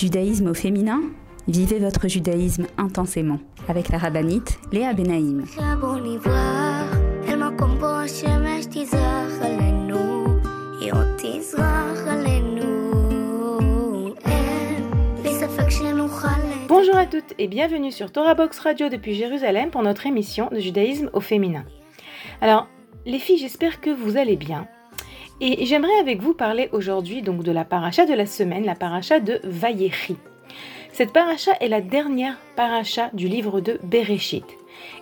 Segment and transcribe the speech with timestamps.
[0.00, 1.02] Judaïsme au féminin
[1.46, 3.38] Vivez votre judaïsme intensément
[3.68, 5.44] avec la rabbinite Léa Benaïm.
[16.66, 20.60] Bonjour à toutes et bienvenue sur Torah Box Radio depuis Jérusalem pour notre émission de
[20.60, 21.66] judaïsme au féminin.
[22.40, 22.68] Alors,
[23.04, 24.66] les filles, j'espère que vous allez bien.
[25.42, 29.20] Et j'aimerais avec vous parler aujourd'hui donc de la paracha de la semaine, la paracha
[29.20, 30.18] de Vayechi.
[30.92, 34.44] Cette paracha est la dernière paracha du livre de Bereshit.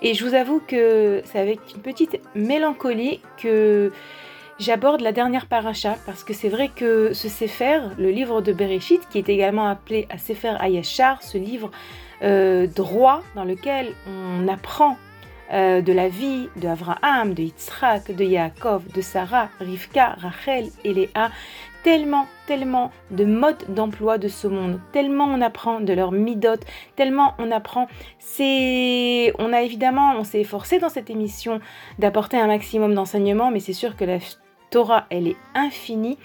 [0.00, 3.90] Et je vous avoue que c'est avec une petite mélancolie que
[4.60, 9.08] j'aborde la dernière paracha parce que c'est vrai que ce Sefer, le livre de Bereshit,
[9.08, 11.72] qui est également appelé à Sefer Ayashar, ce livre
[12.22, 14.96] euh, droit dans lequel on apprend
[15.52, 20.92] euh, de la vie de Abraham, de Yitzhak, de Yaakov, de Sarah, Rivka, Rachel et
[20.92, 21.30] Léa.
[21.84, 26.60] Tellement, tellement de modes d'emploi de ce monde, tellement on apprend de leur midot,
[26.96, 27.86] tellement on apprend.
[28.18, 31.60] C'est, on a évidemment, on s'est efforcé dans cette émission
[31.98, 34.18] d'apporter un maximum d'enseignements, mais c'est sûr que la
[34.70, 36.18] Torah, elle est infinie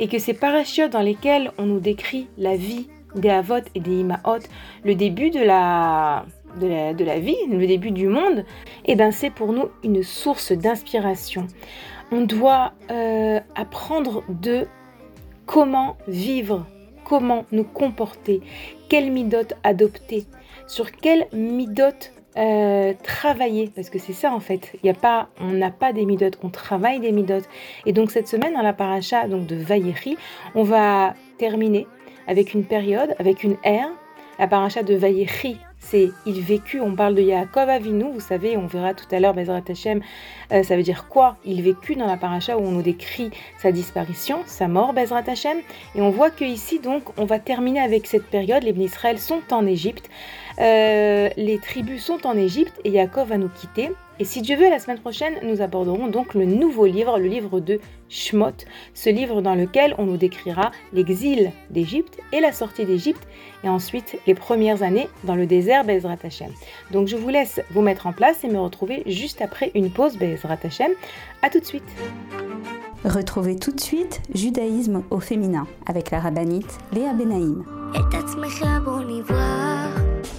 [0.00, 4.00] et que ces parachutes dans lesquels on nous décrit la vie des Avot et des
[4.00, 4.40] Imaot,
[4.84, 6.24] le début de la
[6.60, 8.44] de la, vie, le début du monde,
[8.84, 11.46] et eh ben c'est pour nous une source d'inspiration.
[12.12, 14.66] On doit euh, apprendre de
[15.46, 16.66] comment vivre,
[17.04, 18.40] comment nous comporter,
[18.88, 20.26] quelle midot adopter,
[20.66, 24.72] sur quelle midot euh, travailler, parce que c'est ça en fait.
[24.82, 27.48] Il y a pas, on n'a pas des midotes, on travaille des midotes.
[27.86, 30.16] Et donc cette semaine dans la paracha donc de Vayechi,
[30.56, 31.86] on va terminer
[32.26, 33.88] avec une période, avec une ère.
[34.40, 36.80] La paracha de Vayechi c'est il vécut.
[36.80, 40.00] On parle de Yaakov Avinu, vous savez, on verra tout à l'heure, Bezrat Hashem,
[40.52, 41.36] euh, ça veut dire quoi?
[41.44, 45.58] Il vécut dans la paracha où on nous décrit sa disparition, sa mort, Bezrat Hashem.
[45.94, 48.62] Et on voit que ici, donc, on va terminer avec cette période.
[48.62, 50.10] Les Israël sont en Égypte,
[50.58, 53.90] euh, les tribus sont en Égypte et Yaakov va nous quitter.
[54.20, 57.60] Et si Dieu veut, la semaine prochaine, nous aborderons donc le nouveau livre, le livre
[57.60, 58.52] de Shmot,
[58.94, 63.26] ce livre dans lequel on nous décrira l'exil d'Égypte et la sortie d'Égypte,
[63.64, 66.50] et ensuite les premières années dans le désert Bezrat Hashem.
[66.92, 70.16] Donc je vous laisse vous mettre en place et me retrouver juste après une pause
[70.16, 70.92] Bezrat Hashem.
[71.42, 71.82] A tout de suite
[73.04, 77.64] Retrouvez tout de suite Judaïsme au féminin avec la rabbinite Léa Benaïm.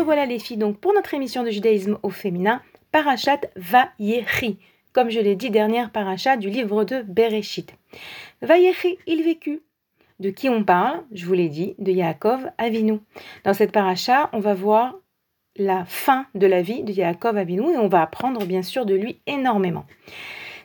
[0.00, 4.58] Revoilà les filles donc pour notre émission de judaïsme au féminin, Parachat Vayechi,
[4.92, 7.74] comme je l'ai dit, dernière parachat du livre de Bereshit.
[8.42, 9.62] Vayechi, il vécut.
[10.18, 13.00] De qui on parle Je vous l'ai dit, de Yaakov Avinu.
[13.44, 14.96] Dans cette paracha, on va voir
[15.56, 18.94] la fin de la vie de Yaakov Avinu et on va apprendre bien sûr de
[18.94, 19.84] lui énormément.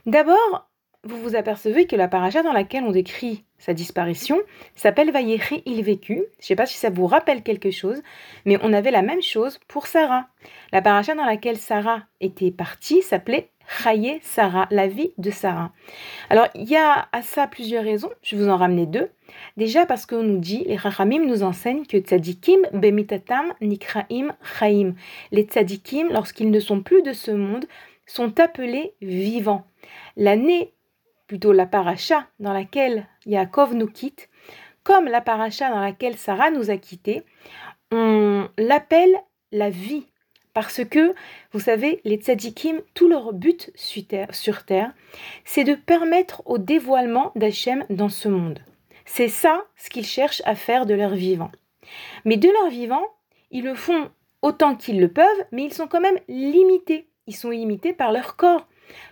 [0.06, 0.70] D'abord,
[1.06, 4.40] vous vous apercevez que la paracha dans laquelle on décrit sa disparition
[4.76, 6.16] s'appelle Vayechi il vécu.
[6.16, 8.02] Je ne sais pas si ça vous rappelle quelque chose,
[8.46, 10.28] mais on avait la même chose pour Sarah.
[10.72, 15.72] La paracha dans laquelle Sarah était partie s'appelait Chaye Sarah, la vie de Sarah.
[16.30, 19.10] Alors, il y a à ça plusieurs raisons, je vous en ramener deux.
[19.58, 24.94] Déjà parce qu'on nous dit, les Rachamim nous enseignent que tzadikim bemitatam nikraim chaim.
[25.32, 27.66] Les tzadikim, lorsqu'ils ne sont plus de ce monde,
[28.06, 29.66] sont appelés vivants.
[30.16, 30.75] L'année
[31.28, 34.30] plutôt la paracha dans laquelle Yaakov nous quitte,
[34.84, 37.24] comme la paracha dans laquelle Sarah nous a quittés,
[37.92, 39.16] on l'appelle
[39.52, 40.06] la vie
[40.54, 41.14] Parce que,
[41.52, 44.94] vous savez, les tzadikim, tout leur but sur terre,
[45.44, 48.60] c'est de permettre au dévoilement d'Hachem dans ce monde.
[49.06, 51.52] C'est ça ce qu'ils cherchent à faire de leur vivant.
[52.26, 53.06] Mais de leur vivant,
[53.52, 54.10] ils le font
[54.42, 57.08] autant qu'ils le peuvent, mais ils sont quand même limités.
[57.28, 58.68] Ils sont limités par leur corps.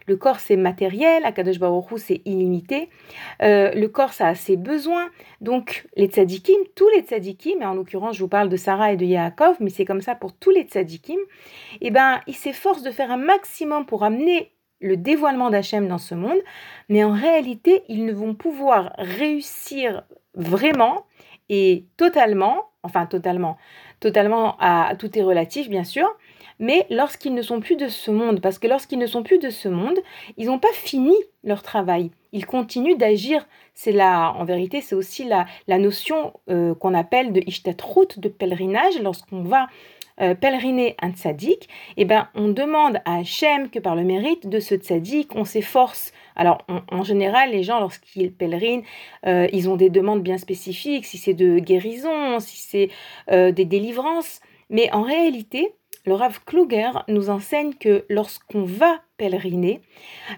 [0.08, 2.90] Le corps, c'est matériel, Akadosh Baruch c'est illimité.
[3.42, 5.10] Euh, le corps, ça a ses besoins.
[5.42, 8.98] Donc, les tzadikim, tous les tzadikim, et en l'occurrence, je vous parle de Sarah et
[8.98, 11.20] de Yaakov, mais c'est comme ça pour tous les tzadikim,
[11.82, 14.52] eh ben, ils s'efforcent de faire un maximum pour amener
[14.84, 16.40] le dévoilement d'Hachem dans ce monde,
[16.90, 20.04] mais en réalité, ils ne vont pouvoir réussir
[20.36, 21.06] vraiment
[21.50, 23.58] et totalement, enfin totalement,
[24.00, 26.08] totalement à tout est relatif bien sûr,
[26.60, 29.50] mais lorsqu'ils ne sont plus de ce monde, parce que lorsqu'ils ne sont plus de
[29.50, 30.00] ce monde,
[30.38, 32.12] ils n'ont pas fini leur travail.
[32.32, 33.48] Ils continuent d'agir.
[33.74, 37.42] C'est là, en vérité, c'est aussi la, la notion euh, qu'on appelle de
[37.84, 39.68] route de pèlerinage, lorsqu'on va
[40.22, 41.68] euh, pèleriner un tzaddik,
[41.98, 46.12] eh ben, on demande à Hachem que par le mérite de ce tzaddik, on s'efforce.
[46.36, 46.60] Alors,
[46.92, 48.84] en général, les gens, lorsqu'ils pèlerinent,
[49.26, 52.90] euh, ils ont des demandes bien spécifiques, si c'est de guérison, si c'est
[53.52, 54.40] des délivrances.
[54.70, 59.82] Mais en réalité, le Rav Kluger nous enseigne que lorsqu'on va pèleriner,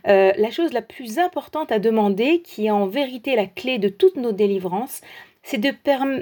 [0.08, 3.90] euh, la chose la plus importante à demander, qui est en vérité la clé de
[3.90, 5.02] toutes nos délivrances,
[5.46, 5.72] c'est de,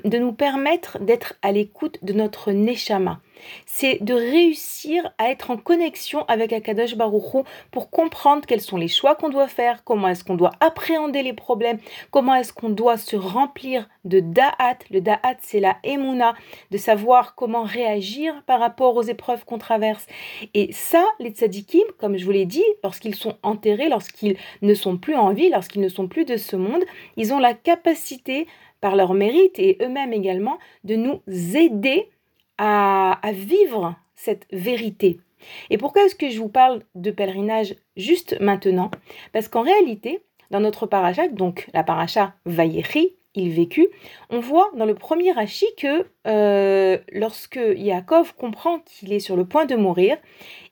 [0.04, 3.22] de, nous permettre d'être à l'écoute de notre Neshama,
[3.66, 8.90] c'est de réussir à être en connexion avec Akadosh Baruchou pour comprendre quels sont les
[8.90, 11.80] choix qu'on doit faire, comment est-ce qu'on doit appréhender les problèmes,
[12.12, 14.80] comment est-ce qu'on doit se remplir de da'at.
[14.92, 16.36] Le da'at, c'est la emuna,
[16.72, 20.06] de savoir comment réagir par rapport aux épreuves qu'on traverse.
[20.54, 24.98] Et ça, les tzadikim, comme je vous l'ai dit, lorsqu'ils sont enterrés, lorsqu'ils ne sont
[24.98, 26.84] plus en vie, lorsqu'ils ne sont plus de ce monde,
[27.16, 28.48] ils ont la capacité
[28.84, 31.22] par leur mérite et eux-mêmes également, de nous
[31.56, 32.10] aider
[32.58, 35.22] à, vivre cette vérité.
[35.70, 38.92] Et pourquoi est-ce que je vous parle de pèlerinage juste maintenant?
[39.32, 40.20] Parce qu'en réalité,
[40.52, 43.88] dans notre paracha, donc la paracha Vayechi, il vécut,
[44.30, 49.46] on voit dans le premier Rashi que euh, lorsque Yaakov comprend qu'il est sur le
[49.46, 50.18] point de mourir,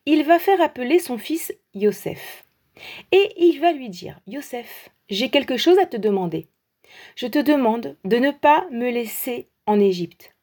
[0.06, 2.44] il va faire appeler son fils Yosef.
[3.14, 6.50] Et il va lui dire, Yosef, j'ai quelque chose à te demander.
[7.16, 10.36] Je te demande de ne pas me laisser en Égypte.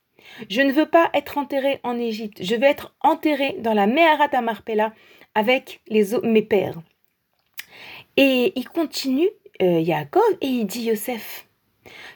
[0.50, 2.42] Je ne veux pas être enterré en Égypte.
[2.42, 4.92] Je veux être enterré dans la Meharat Amarpella
[5.34, 5.80] avec
[6.22, 6.80] mes pères.
[8.16, 9.28] Et il continue,
[9.62, 11.46] euh, Yaakov, et il dit Yosef,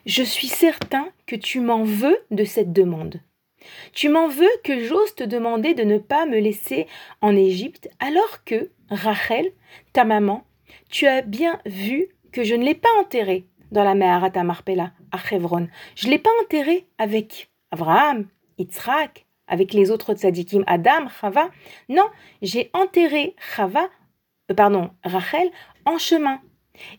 [0.05, 3.20] je suis certain que tu m'en veux de cette demande.
[3.93, 6.87] Tu m'en veux que j'ose te demander de ne pas me laisser
[7.20, 9.52] en Égypte, alors que, Rachel,
[9.93, 10.44] ta maman,
[10.90, 15.19] tu as bien vu que je ne l'ai pas enterré dans la Meharat Amarpella à
[15.19, 15.69] Chevron.
[15.96, 18.28] Je ne l'ai pas enterré avec Abraham,
[18.58, 21.50] Yitzhak, avec les autres tzadikim, Adam, Chava.
[21.88, 22.06] Non,
[22.42, 23.88] j'ai enterré Chava,
[24.50, 25.50] euh, pardon, Rachel,
[25.84, 26.40] en chemin.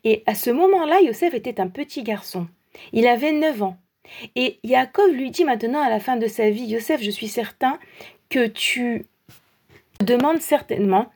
[0.04, 2.48] Et à ce moment-là, Yosef était un petit garçon.
[2.92, 3.78] Il avait 9 ans.
[4.36, 7.80] Et Yaakov lui dit maintenant à la fin de sa vie, Yosef, je suis certain
[8.30, 9.06] que tu
[10.02, 11.12] demandes certainement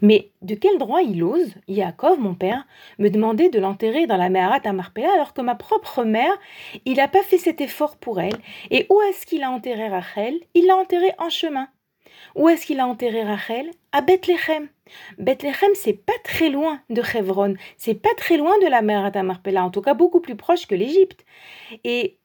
[0.00, 2.66] mais de quel droit il ose, Yaakov, mon père,
[2.98, 6.38] me demander de l'enterrer dans la Meharat à Marpella alors que ma propre mère,
[6.84, 8.36] il n'a pas fait cet effort pour elle?
[8.70, 10.40] Et où est-ce qu'il a enterré Rachel?
[10.54, 11.68] Il l'a enterré en chemin.
[12.34, 13.70] Où est-ce qu'il a enterré Rachel?
[13.92, 14.68] À Bethléem.
[15.18, 19.64] Bethléem, c'est pas très loin de Hebron, c'est pas très loin de la à Marpella,
[19.64, 21.24] en tout cas beaucoup plus proche que l'Égypte.
[21.84, 22.18] Et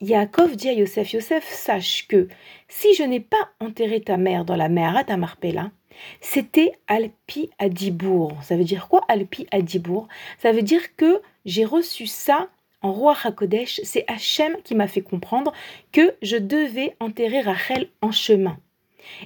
[0.00, 2.28] Yaakov dit à Yosef, Yosef, sache que
[2.68, 5.70] si je n'ai pas enterré ta mère dans la à Marpella,
[6.20, 8.36] c'était Alpi Adibour.
[8.42, 12.48] Ça veut dire quoi Alpi Adibour Ça veut dire que j'ai reçu ça
[12.82, 13.80] en roi Hakodesh.
[13.84, 15.52] C'est Hachem qui m'a fait comprendre
[15.92, 18.58] que je devais enterrer Rachel en chemin.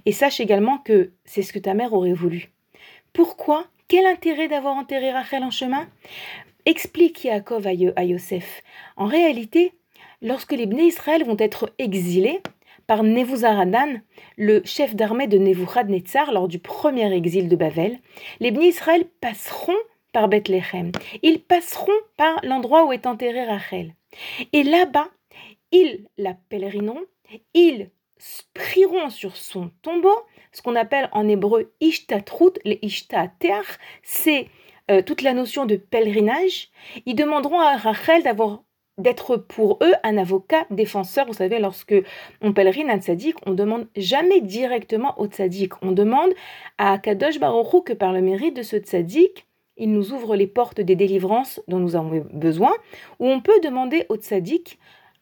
[0.06, 2.50] Et sache également que c'est ce que ta mère aurait voulu.
[3.12, 3.66] Pourquoi?
[3.88, 5.88] Quel intérêt d'avoir enterré Rachel en chemin?
[6.64, 8.62] Explique Yaakov à Yosef.
[8.96, 9.74] En réalité,
[10.22, 12.40] lorsque les Bnei Israël vont être exilés,
[12.86, 14.00] par Nebuzaradan,
[14.36, 17.98] le chef d'armée de Nebuchadnezzar lors du premier exil de Babel,
[18.40, 19.72] les Bnei Israël passeront
[20.12, 20.92] par Bethléem.
[21.22, 23.94] Ils passeront par l'endroit où est enterré Rachel.
[24.52, 25.08] Et là-bas,
[25.72, 27.04] ils la pèlerineront,
[27.52, 27.90] ils
[28.54, 30.16] prieront sur son tombeau,
[30.52, 33.62] ce qu'on appelle en hébreu Ishtatrut, les Ishtater,
[34.02, 34.48] c'est
[34.90, 36.68] euh, toute la notion de pèlerinage.
[37.06, 38.63] Ils demanderont à Rachel d'avoir
[38.98, 41.26] d'être pour eux un avocat défenseur.
[41.26, 41.94] Vous savez, lorsque
[42.40, 45.72] on pèlerine un tzaddik, on demande jamais directement au tzaddik.
[45.82, 46.30] On demande
[46.78, 49.46] à Kadosh Baruch que par le mérite de ce tzaddik,
[49.76, 52.72] il nous ouvre les portes des délivrances dont nous avons besoin,
[53.18, 54.78] ou on peut demander au tzaddik,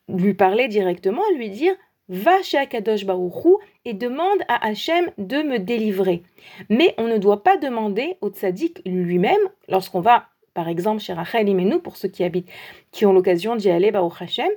[0.08, 1.74] lui parler directement, lui dire
[2.08, 6.22] va chez Akadosh Baruchou et demande à Hachem de me délivrer.
[6.68, 11.48] Mais on ne doit pas demander au tzaddik lui-même, lorsqu'on va par exemple chez Rachel
[11.48, 12.50] Imenu, pour ceux qui habitent,
[12.90, 14.50] qui ont l'occasion d'y aller, Baruch Hashem,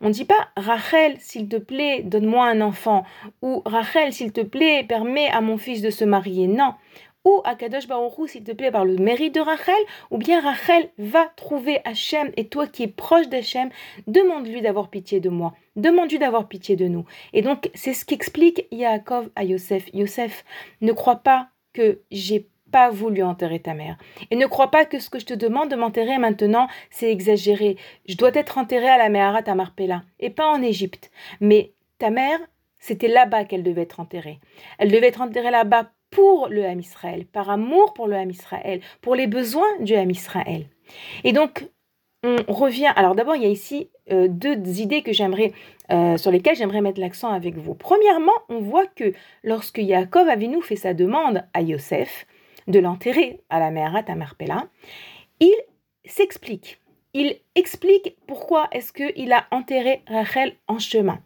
[0.00, 3.04] on ne dit pas Rachel, s'il te plaît, donne-moi un enfant,
[3.42, 6.46] ou Rachel, s'il te plaît, permets à mon fils de se marier.
[6.46, 6.74] Non,
[7.24, 9.74] ou Akadosh Baruchou, s'il te plaît, par le mérite de Rachel,
[10.10, 13.70] ou bien Rachel va trouver Hachem, et toi qui es proche d'Hachem,
[14.06, 17.04] demande-lui d'avoir pitié de moi, demande-lui d'avoir pitié de nous.
[17.32, 19.88] Et donc, c'est ce qu'explique Yaakov à Yosef.
[19.92, 20.44] Yosef,
[20.80, 23.96] ne crois pas que j'ai pas voulu enterrer ta mère.
[24.30, 27.76] Et ne crois pas que ce que je te demande de m'enterrer maintenant, c'est exagéré.
[28.08, 31.10] Je dois être enterré à la Meharat à Marpella, et pas en Égypte.
[31.40, 32.40] Mais ta mère,
[32.78, 34.40] c'était là-bas qu'elle devait être enterrée.
[34.78, 38.80] Elle devait être enterrée là-bas pour le Ham Israël, par amour pour le Ham Israël,
[39.00, 40.66] pour les besoins du Ham Israël.
[41.24, 41.66] Et donc,
[42.24, 42.92] on revient.
[42.94, 45.52] Alors d'abord, il y a ici euh, deux idées que j'aimerais,
[45.90, 47.74] euh, sur lesquelles j'aimerais mettre l'accent avec vous.
[47.74, 49.12] Premièrement, on voit que
[49.42, 52.26] lorsque Yaakov Avinu fait sa demande à Yosef
[52.68, 54.68] de l'enterrer à la Meharat à Marpella,
[55.40, 55.54] il
[56.04, 56.82] s'explique
[57.14, 61.20] il explique pourquoi est-ce qu'il a enterré Rachel en chemin.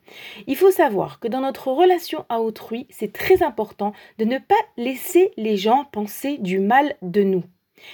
[0.47, 4.55] Il faut savoir que dans notre relation à autrui, c'est très important de ne pas
[4.77, 7.45] laisser les gens penser du mal de nous.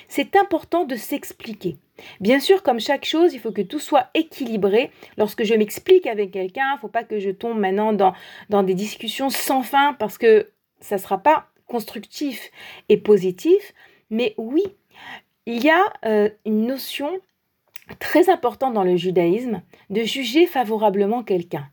[0.09, 1.77] C'est important de s'expliquer.
[2.21, 4.91] Bien sûr, comme chaque chose, il faut que tout soit équilibré.
[5.19, 8.15] Lorsque je m'explique avec quelqu'un, il ne faut pas que je tombe maintenant dans,
[8.49, 12.51] dans des discussions sans fin parce que ça ne sera pas constructif
[12.91, 13.73] et positif.
[14.11, 14.63] Mais oui,
[15.47, 17.11] il y a euh, une notion
[17.99, 21.67] très important dans le judaïsme de juger favorablement quelqu'un.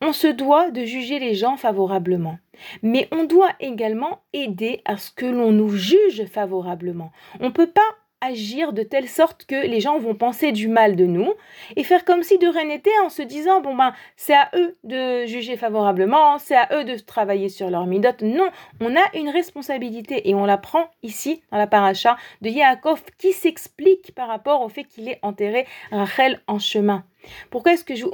[0.00, 2.38] On se doit de juger les gens favorablement,
[2.82, 7.10] mais on doit également aider à ce que l'on nous juge favorablement.
[7.40, 7.80] On ne peut pas
[8.22, 11.34] agir de telle sorte que les gens vont penser du mal de nous
[11.76, 14.76] et faire comme si de rien n'était en se disant bon ben c'est à eux
[14.84, 18.22] de juger favorablement, c'est à eux de travailler sur leur midote.
[18.22, 18.48] Non,
[18.80, 23.32] on a une responsabilité et on la prend ici dans la paracha de Yaakov qui
[23.32, 27.04] s'explique par rapport au fait qu'il ait enterré Rachel en chemin.
[27.50, 28.06] Pourquoi est-ce que je,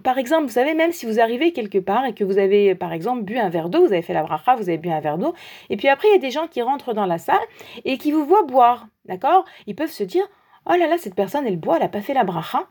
[0.00, 2.92] par exemple, vous savez, même si vous arrivez quelque part et que vous avez, par
[2.92, 5.18] exemple, bu un verre d'eau, vous avez fait la bracha, vous avez bu un verre
[5.18, 5.34] d'eau,
[5.68, 7.40] et puis après, il y a des gens qui rentrent dans la salle
[7.84, 9.44] et qui vous voient boire, d'accord?
[9.66, 10.24] Ils peuvent se dire,
[10.66, 12.66] oh là là, cette personne, elle boit, elle n'a pas fait la bracha.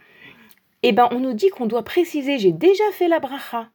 [0.83, 3.69] Eh bien, on nous dit qu'on doit préciser, j'ai déjà fait la bracha.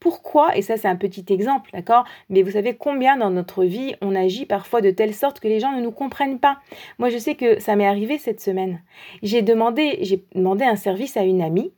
[0.00, 3.94] Pourquoi Et ça, c'est un petit exemple, d'accord Mais vous savez combien dans notre vie
[4.00, 6.58] on agit parfois de telle sorte que les gens ne nous comprennent pas.
[6.98, 8.82] Moi, je sais que ça m'est arrivé cette semaine.
[9.22, 11.72] J'ai demandé, j'ai demandé un service à une amie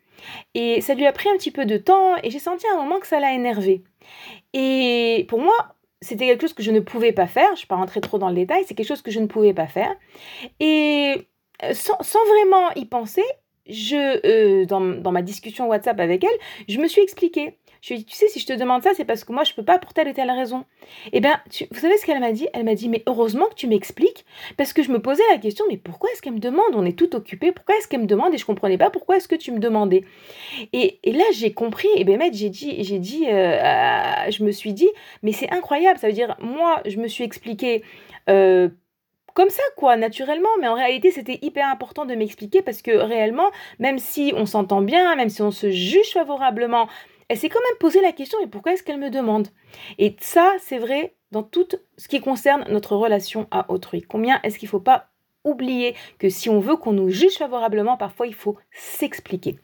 [0.55, 2.83] et ça lui a pris un petit peu de temps et j'ai senti à un
[2.83, 3.83] moment que ça l'a énervé.
[4.53, 5.55] Et pour moi,
[6.01, 7.49] c'était quelque chose que je ne pouvais pas faire.
[7.49, 8.65] Je ne vais pas rentrer trop dans le détail.
[8.67, 9.95] C'est quelque chose que je ne pouvais pas faire.
[10.61, 11.27] Et
[11.63, 13.25] euh, sans, vraiment y penser,
[13.67, 17.59] je, euh, dans, dans, ma discussion WhatsApp avec elle, je me suis expliquée.
[17.85, 19.45] Je lui ai dit, tu sais, si je te demande ça, c'est parce que moi,
[19.45, 20.65] je ne peux pas pour telle ou telle raison.
[21.13, 21.39] Eh bien,
[21.71, 22.49] vous savez ce qu'elle m'a dit?
[22.55, 24.25] Elle m'a dit, mais heureusement que tu m'expliques,
[24.57, 26.65] parce que je me posais la question, mais pourquoi est-ce qu'elle me demande?
[26.73, 29.19] On est tout occupé, pourquoi est-ce qu'elle me demande Et je ne comprenais pas pourquoi
[29.19, 30.03] est-ce que tu me demandais?
[30.73, 34.89] Et, là, j'ai compris, et bien, j'ai dit, j'ai dit euh, je me suis dit,
[35.23, 37.83] mais c'est incroyable, ça veut dire, moi, je me suis expliqué.
[38.31, 38.71] Euh,
[39.35, 40.49] comme ça, quoi, naturellement.
[40.61, 43.51] Mais en réalité, c'était hyper important de m'expliquer parce que réellement,
[43.81, 46.89] même si on s'entend bien, même si on se juge favorablement,
[47.29, 49.49] elle s'est quand même posé la question et pourquoi est-ce qu'elle me demande?
[49.99, 54.03] Et ça, c'est vrai dans tout ce qui concerne notre relation à autrui.
[54.03, 55.09] Combien est-ce qu'il ne faut pas
[55.45, 59.59] oublier que si on veut qu'on nous juge favorablement, parfois il faut s'expliquer.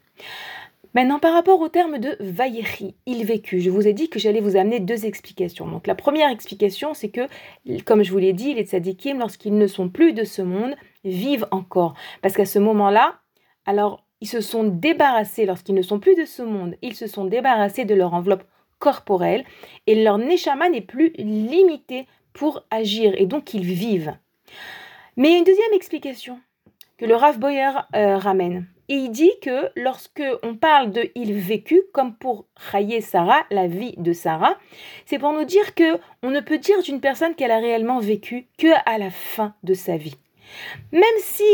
[0.93, 4.41] Maintenant, par rapport au terme de Vayechi, il vécut, je vous ai dit que j'allais
[4.41, 5.69] vous amener deux explications.
[5.69, 7.29] Donc, la première explication, c'est que,
[7.85, 10.75] comme je vous l'ai dit, les tzadikim, lorsqu'ils ne sont plus de ce monde,
[11.05, 11.95] vivent encore.
[12.23, 13.21] Parce qu'à ce moment-là,
[13.67, 17.25] alors ils se sont débarrassés, lorsqu'ils ne sont plus de ce monde, ils se sont
[17.25, 18.45] débarrassés de leur enveloppe
[18.79, 19.45] corporelle
[19.87, 24.15] et leur neshama n'est plus limité pour agir et donc ils vivent.
[25.17, 26.41] Mais il y a une deuxième explication
[26.99, 28.67] que le Rav Boyer euh, ramène.
[28.89, 33.95] Il dit que lorsque on parle de il vécu, comme pour Chaye Sarah, la vie
[33.97, 34.59] de Sarah,
[35.07, 38.49] c'est pour nous dire que on ne peut dire d'une personne qu'elle a réellement vécu
[38.59, 40.17] que à la fin de sa vie.
[40.91, 41.45] Même si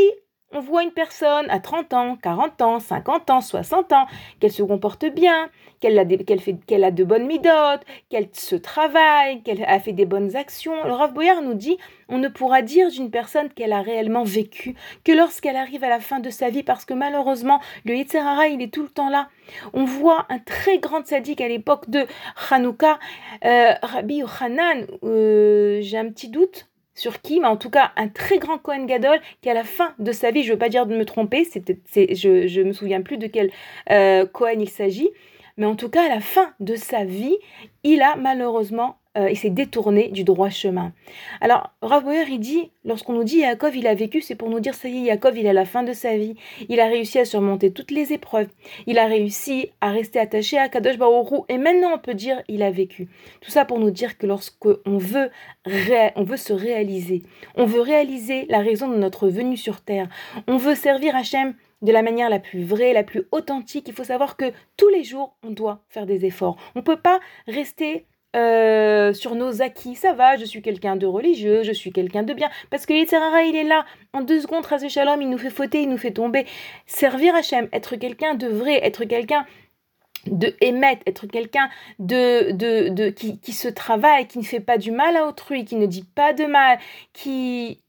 [0.53, 4.07] on voit une personne à 30 ans, 40 ans, 50 ans, 60 ans,
[4.41, 5.51] qu'elle se comporte bien,
[5.81, 10.85] qu'elle a, a, de bonnes midotes, qu'elle se travaille, qu'elle a fait des bonnes actions.
[10.85, 11.77] Le Rav Boyard nous dit
[12.09, 16.01] on ne pourra dire d'une personne qu'elle a réellement vécu que lorsqu'elle arrive à la
[16.01, 19.29] fin de sa vie, parce que malheureusement, le Yitzhara, il est tout le temps là.
[19.73, 22.07] On voit un très grand sadique à l'époque de
[22.51, 22.99] Hanouka,
[23.45, 28.09] euh, Rabbi Yochanan, euh, j'ai un petit doute, sur qui, mais en tout cas un
[28.09, 30.69] très grand Cohen Gadol qui à la fin de sa vie, je ne veux pas
[30.69, 31.65] dire de me tromper, c'est,
[32.15, 33.53] je ne me souviens plus de quel
[33.91, 35.11] euh, Cohen il s'agit,
[35.57, 37.37] mais en tout cas, à la fin de sa vie,
[37.85, 40.93] il a malheureusement euh, il s'est détourné du droit chemin.
[41.41, 44.61] Alors, Rav Boyer, il dit, lorsqu'on nous dit Yaakov, il a vécu, c'est pour nous
[44.61, 46.35] dire, ça y est, Yaakov, il est à la fin de sa vie.
[46.69, 48.49] Il a réussi à surmonter toutes les épreuves.
[48.87, 51.41] Il a réussi à rester attaché à Kadosh Baoru.
[51.49, 53.09] Et maintenant, on peut dire, il a vécu.
[53.41, 55.31] Tout ça pour nous dire que lorsqu'on veut,
[55.67, 57.23] on veut se réaliser,
[57.57, 60.09] on veut réaliser la raison de notre venue sur terre,
[60.47, 63.89] on veut servir Hachem de la manière la plus vraie, la plus authentique.
[63.89, 66.57] Il faut savoir que tous les jours, on doit faire des efforts.
[66.75, 68.07] On ne peut pas rester
[68.37, 69.95] euh, sur nos acquis.
[69.95, 72.51] Ça va, je suis quelqu'un de religieux, je suis quelqu'un de bien.
[72.71, 73.85] Parce que l'Itzerara, il est là.
[74.13, 76.47] En deux secondes, Razé Shalom, il nous fait fauter, il nous fait tomber.
[76.87, 79.47] Servir Hachem, être quelqu'un de vrai, être quelqu'un
[80.27, 84.77] de émettre, être quelqu'un de, de, de qui, qui, se travaille, qui ne fait pas
[84.77, 86.79] du mal à autrui, qui ne dit pas de mal,
[87.13, 87.81] qui...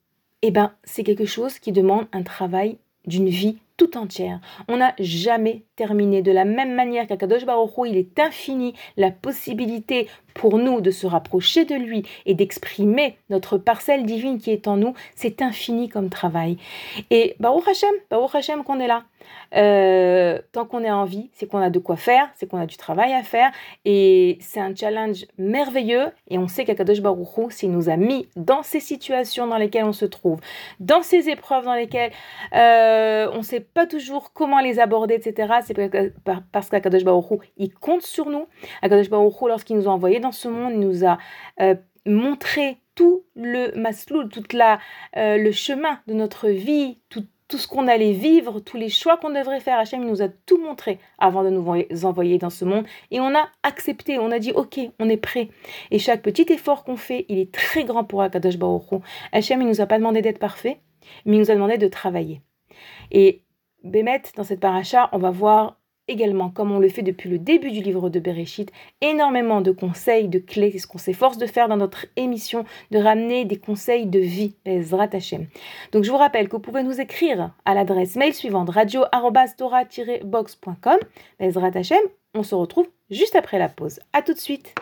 [0.44, 4.40] Eh ben, c'est quelque chose qui demande un travail d'une vie tout entière.
[4.68, 6.22] On n'a jamais terminé.
[6.22, 10.92] De la même manière qu'Akadosh Baruch Hu, il est infini la possibilité pour nous de
[10.92, 15.90] se rapprocher de lui et d'exprimer notre parcelle divine qui est en nous, c'est infini
[15.90, 16.58] comme travail.
[17.10, 19.04] Et Baruch Hashem, Baruch Hashem qu'on est là.
[19.56, 22.66] Euh, tant qu'on est en vie, c'est qu'on a de quoi faire, c'est qu'on a
[22.66, 23.52] du travail à faire
[23.84, 28.28] et c'est un challenge merveilleux et on sait qu'Akadosh Baruch Hu, s'il nous a mis
[28.36, 30.40] dans ces situations dans lesquelles on se trouve,
[30.80, 32.12] dans ces épreuves dans lesquelles
[32.54, 36.14] euh, on ne sait pas toujours comment les aborder, etc., c'est
[36.52, 37.26] parce qu'Akadosh Baruch
[37.58, 38.48] il compte sur nous.
[38.82, 41.18] Akadosh Baruch lorsqu'il nous a envoyés dans ce monde, il nous a
[41.62, 44.80] euh, montré tout le masloul, tout la,
[45.18, 49.18] euh, le chemin de notre vie, tout, tout ce qu'on allait vivre, tous les choix
[49.18, 49.78] qu'on devrait faire.
[49.78, 52.86] Hachem nous a tout montré avant de nous envoyer dans ce monde.
[53.12, 55.50] Et on a accepté, on a dit ok, on est prêt.
[55.92, 58.96] Et chaque petit effort qu'on fait, il est très grand pour Akadosh Baruch Hu.
[59.32, 60.80] Hachem, il nous a pas demandé d'être parfait,
[61.26, 62.42] mais il nous a demandé de travailler.
[63.12, 63.44] Et
[63.84, 67.72] Bémet, dans cette paracha, on va voir également, comme on le fait depuis le début
[67.72, 70.72] du livre de Bereshit, énormément de conseils, de clés.
[70.72, 74.56] C'est ce qu'on s'efforce de faire dans notre émission, de ramener des conseils de vie,
[74.66, 75.48] Ezrat Hashem.
[75.92, 81.00] Donc je vous rappelle que vous pouvez nous écrire à l'adresse mail suivante radio-tora-box.com.
[81.40, 82.02] Ezrat Hashem,
[82.34, 84.00] on se retrouve juste après la pause.
[84.14, 84.74] A tout de suite.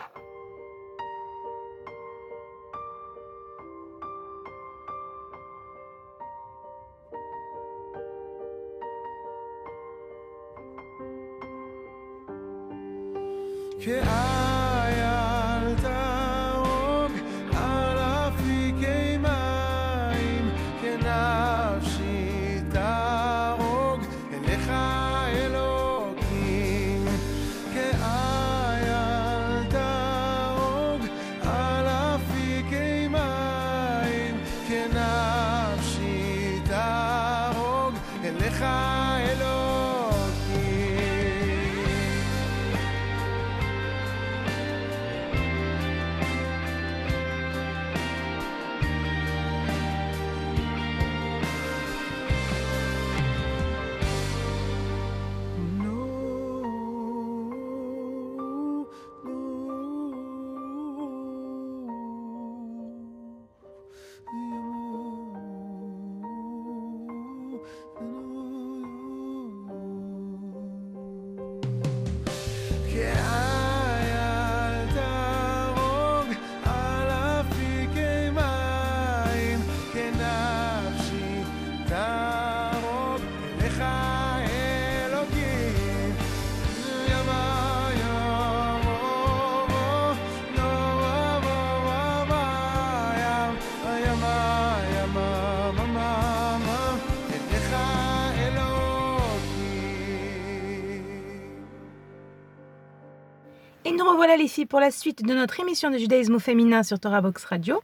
[104.46, 107.80] Filles pour la suite de notre émission de judaïsme au féminin sur Torah Box Radio.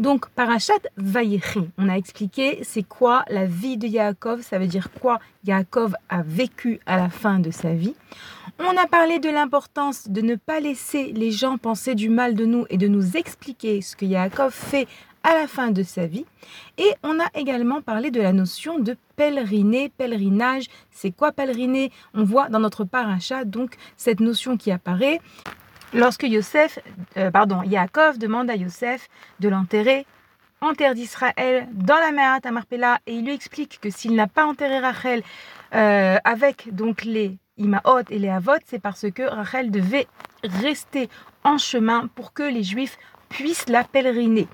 [0.00, 4.88] Donc, Parashat Vayechi, on a expliqué c'est quoi la vie de Yaakov, ça veut dire
[5.00, 7.94] quoi Yaakov a vécu à la fin de sa vie.
[8.58, 12.44] On a parlé de l'importance de ne pas laisser les gens penser du mal de
[12.44, 14.88] nous et de nous expliquer ce que Yaakov fait
[15.22, 16.26] à la fin de sa vie.
[16.76, 20.66] Et on a également parlé de la notion de pèleriner, pèlerinage.
[20.90, 21.90] C'est quoi pèleriner?
[22.12, 25.20] On voit dans notre paracha donc cette notion qui apparaît
[25.94, 27.30] lorsque euh,
[27.64, 29.08] Yaakov demande à Yosef
[29.40, 30.06] de l'enterrer
[30.60, 34.46] en terre d'Israël dans la mer Tamarpela et il lui explique que s'il n'a pas
[34.46, 35.22] enterré Rachel
[35.74, 40.08] euh, avec donc les Imaot et les Avot, c'est parce que Rachel devait
[40.42, 41.08] rester
[41.44, 44.48] en chemin pour que les Juifs puissent la pèleriner.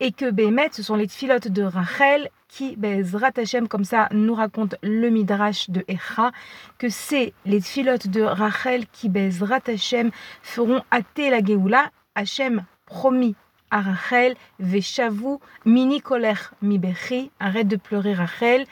[0.00, 4.34] Et que Bémet, ce sont les filotes de Rachel qui, Bezrat Hashem, comme ça nous
[4.34, 6.32] raconte le Midrash de Echa,
[6.78, 10.10] que c'est les filotes de Rachel qui, Bezrat Hashem,
[10.42, 11.90] feront hâter la Géoula.
[12.14, 13.34] Hashem promis
[13.70, 18.64] à Rachel, Veshavu, mini colère mi bechi, arrête de pleurer Rachel,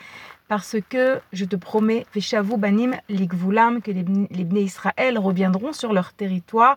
[0.49, 5.93] parce que je te promets, Veshavu banim ligvulam, que les, les Bnei Israël reviendront sur
[5.93, 6.77] leur territoire.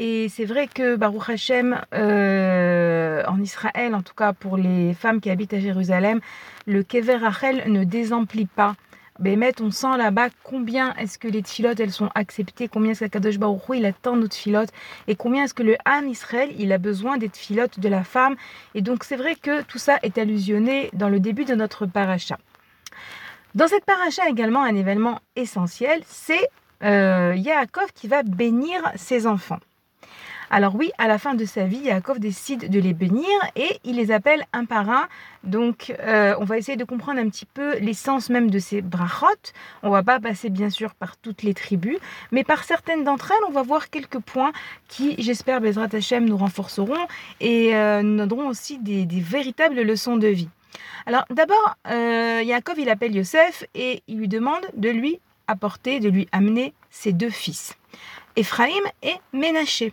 [0.00, 5.20] Et c'est vrai que Baruch Hashem, euh, en Israël, en tout cas pour les femmes
[5.20, 6.20] qui habitent à Jérusalem,
[6.68, 8.76] le Kever Rachel ne désemplit pas.
[9.18, 13.10] Bémet, on sent là-bas combien est-ce que les tfilotes, elles sont acceptées, combien est-ce que
[13.10, 14.70] Kadosh Baruch Hu, il attend nos tfilotes,
[15.08, 18.36] et combien est-ce que le Han Israël, il a besoin des tfilotes de la femme.
[18.76, 22.38] Et donc c'est vrai que tout ça est allusionné dans le début de notre paracha.
[23.56, 26.48] Dans cette paracha également, un événement essentiel, c'est
[26.84, 29.58] euh, Yaakov qui va bénir ses enfants.
[30.50, 33.96] Alors oui, à la fin de sa vie, Yaakov décide de les bénir et il
[33.96, 35.06] les appelle un par un.
[35.44, 39.26] Donc euh, on va essayer de comprendre un petit peu l'essence même de ces brachot.
[39.82, 41.98] On va pas passer bien sûr par toutes les tribus,
[42.32, 44.52] mais par certaines d'entre elles, on va voir quelques points
[44.88, 47.06] qui, j'espère, Bezrat Hashem nous renforceront
[47.40, 50.48] et euh, nous donneront aussi des, véritables leçons de vie.
[51.04, 56.08] Alors d'abord, euh, Yaakov, il appelle Yosef et il lui demande de lui apporter, de
[56.08, 57.74] lui amener ses deux fils,
[58.36, 58.68] Ephraim
[59.02, 59.92] et Ménaché.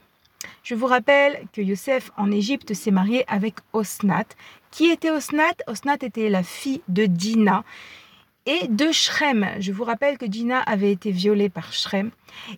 [0.64, 4.26] Je vous rappelle que Yosef en Égypte s'est marié avec Osnat.
[4.72, 5.54] Qui était Osnat?
[5.68, 7.64] Osnat était la fille de Dina
[8.46, 9.48] et de Shrem.
[9.60, 12.12] Je vous rappelle que Dina avait été violée par Shrem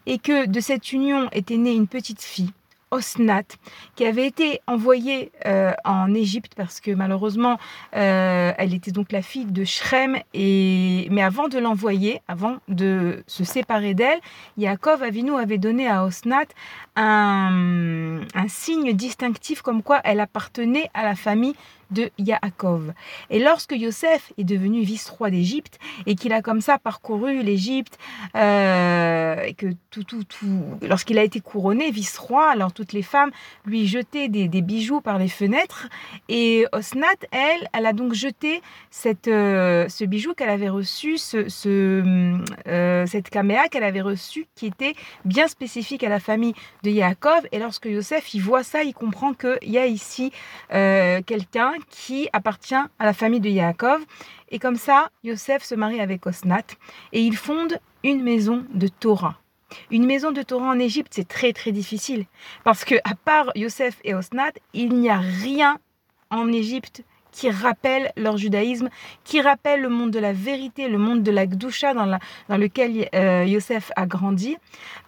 [0.05, 2.51] et que de cette union était née une petite fille.
[2.91, 3.43] Osnat,
[3.95, 7.57] qui avait été envoyée euh, en Égypte parce que malheureusement,
[7.95, 10.17] euh, elle était donc la fille de Shrem.
[10.33, 11.07] Et...
[11.11, 14.19] Mais avant de l'envoyer, avant de se séparer d'elle,
[14.57, 16.45] Yaakov Avinu avait donné à Osnat
[16.95, 21.55] un, un signe distinctif comme quoi elle appartenait à la famille
[21.91, 22.93] de Yaakov.
[23.29, 27.97] Et lorsque Yosef est devenu vice-roi d'Égypte et qu'il a comme ça parcouru l'Égypte,
[28.35, 33.31] euh, et que tout, tout, tout, lorsqu'il a été couronné vice-roi, alors toutes les femmes
[33.65, 35.87] lui jetaient des, des, bijoux par les fenêtres.
[36.29, 41.49] Et Osnat, elle, elle a donc jeté cette, euh, ce bijou qu'elle avait reçu, ce,
[41.49, 44.95] ce euh, cette caméa qu'elle avait reçue, qui était
[45.25, 47.47] bien spécifique à la famille de Yaakov.
[47.51, 50.31] Et lorsque Yosef il voit ça, il comprend qu'il y a ici
[50.69, 54.01] quelqu'un qui appartient à la famille de Yaakov.
[54.49, 56.63] Et comme ça, Yosef se marie avec Osnat
[57.11, 59.37] et ils fondent une maison de Torah.
[59.91, 62.25] Une maison de Torah en Égypte, c'est très très difficile
[62.63, 65.79] parce que à part Yosef et Osnat, il n'y a rien
[66.29, 68.89] en Égypte qui rappelle leur judaïsme,
[69.23, 73.45] qui rappelle le monde de la vérité, le monde de la la, dans lequel euh,
[73.45, 74.57] Yosef a grandi.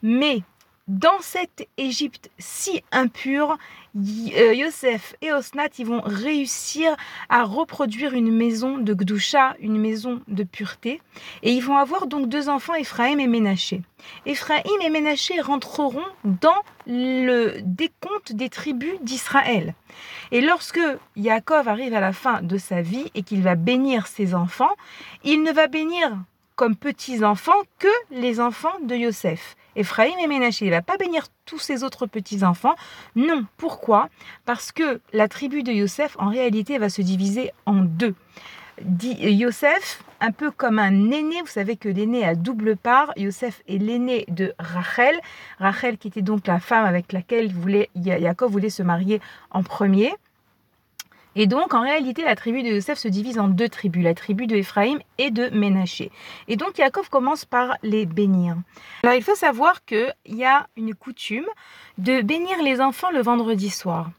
[0.03, 0.43] Mais
[0.89, 3.57] dans cette Égypte si impure,
[3.95, 6.95] euh, Yosef et Osnat vont réussir
[7.29, 10.99] à reproduire une maison de Gdusha, une maison de pureté.
[11.43, 13.83] Et ils vont avoir donc deux enfants, Ephraim et Ménaché.
[14.25, 19.75] Ephraim et Ménaché rentreront dans le décompte des tribus d'Israël.
[20.31, 20.81] Et lorsque
[21.15, 24.75] Yaakov arrive à la fin de sa vie et qu'il va bénir ses enfants,
[25.23, 26.17] il ne va bénir
[26.55, 29.55] comme petits-enfants que les enfants de Yosef.
[29.79, 30.65] Ephraim et Ménaché.
[30.65, 32.75] Il va pas bénir tous ses autres petits-enfants.
[33.15, 33.45] Non.
[33.57, 34.09] Pourquoi?
[34.45, 38.13] Parce que la tribu de Yosef, en réalité, va se diviser en deux.
[39.03, 43.11] Yosef, un peu comme un aîné, vous savez que l'aîné a double part.
[43.17, 45.19] Yosef est l'aîné de Rachel.
[45.59, 50.13] Rachel qui était donc la femme avec laquelle voulait, Jacob voulait se marier en premier.
[51.35, 54.47] Et donc, en réalité, la tribu de Yosef se divise en deux tribus, la tribu
[54.47, 56.11] de Ephraim et de Ménaché.
[56.47, 58.55] Et donc, Yaakov commence par les bénir.
[59.03, 61.45] Alors, il faut savoir qu'il y a une coutume
[61.97, 64.09] de bénir les enfants le vendredi soir.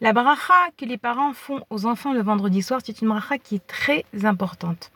[0.00, 3.56] La bracha que les parents font aux enfants le vendredi soir, c'est une bracha qui
[3.56, 4.90] est très importante.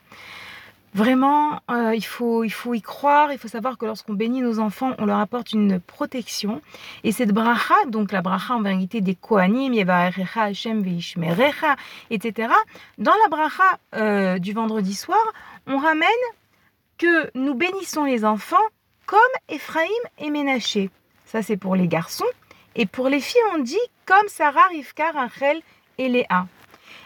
[0.93, 4.59] Vraiment, euh, il, faut, il faut y croire, il faut savoir que lorsqu'on bénit nos
[4.59, 6.61] enfants, on leur apporte une protection.
[7.05, 11.77] Et cette bracha, donc la bracha en vérité des Kohanim, Yevarecha Hashem Veishmerecha,
[12.09, 12.53] etc.
[12.97, 15.21] Dans la bracha euh, du vendredi soir,
[15.65, 16.09] on ramène
[16.97, 18.57] que nous bénissons les enfants
[19.05, 19.85] comme Ephraim
[20.17, 20.89] et Ménaché.
[21.25, 22.25] Ça, c'est pour les garçons.
[22.75, 25.61] Et pour les filles, on dit comme Sarah, Rivka, Rachel
[25.97, 26.47] et Léa.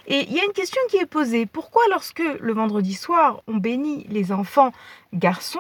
[0.08, 1.46] Et il y a une question qui est posée.
[1.46, 4.72] Pourquoi lorsque le vendredi soir, on bénit les enfants
[5.14, 5.60] garçons,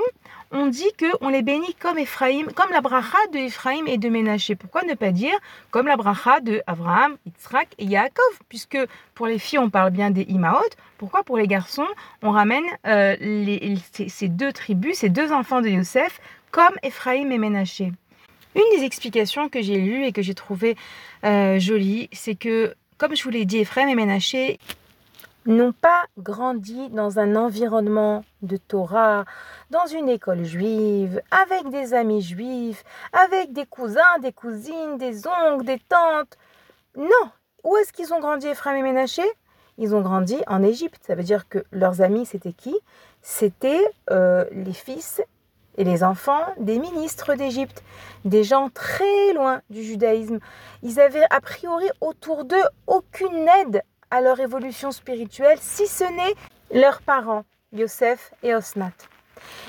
[0.52, 4.56] on dit qu'on les bénit comme Ephraim, comme la bracha de Ephraim et de Ménaché
[4.56, 5.36] Pourquoi ne pas dire
[5.72, 8.40] comme la bracha de Abraham, Yitzhak et Yaakov?
[8.48, 8.78] Puisque
[9.16, 10.70] pour les filles, on parle bien des Imaot.
[10.98, 11.88] Pourquoi pour les garçons,
[12.22, 13.16] on ramène euh,
[14.08, 17.92] ces, deux tribus, ces deux enfants de Yosef, comme Ephraim et Ménaché
[18.56, 20.78] Une des explications que j'ai lues et que j'ai trouvé
[21.26, 24.60] euh, jolie, c'est que, comme je vous l'ai dit, Ephraim et Ménaché
[25.46, 29.26] n'ont pas grandi dans un environnement de Torah,
[29.70, 35.66] dans une école juive, avec des amis juifs, avec des cousins, des cousines, des oncles,
[35.66, 36.38] des tantes.
[36.98, 37.30] Non.
[37.64, 39.24] Où est-ce qu'ils ont grandi, Ephraim et Ménaché?
[39.78, 41.04] Ils ont grandi en Égypte.
[41.06, 42.76] Ça veut dire que leurs amis, c'était qui?
[43.22, 45.22] C'était euh, les fils
[45.78, 47.84] et les enfants des ministres d'Égypte,
[48.24, 50.40] des gens très loin du judaïsme.
[50.84, 52.58] Ils avaient a priori autour d'eux
[52.88, 58.92] aucune aide à leur évolution spirituelle, si ce n'est leurs parents, Yosef et Osnat.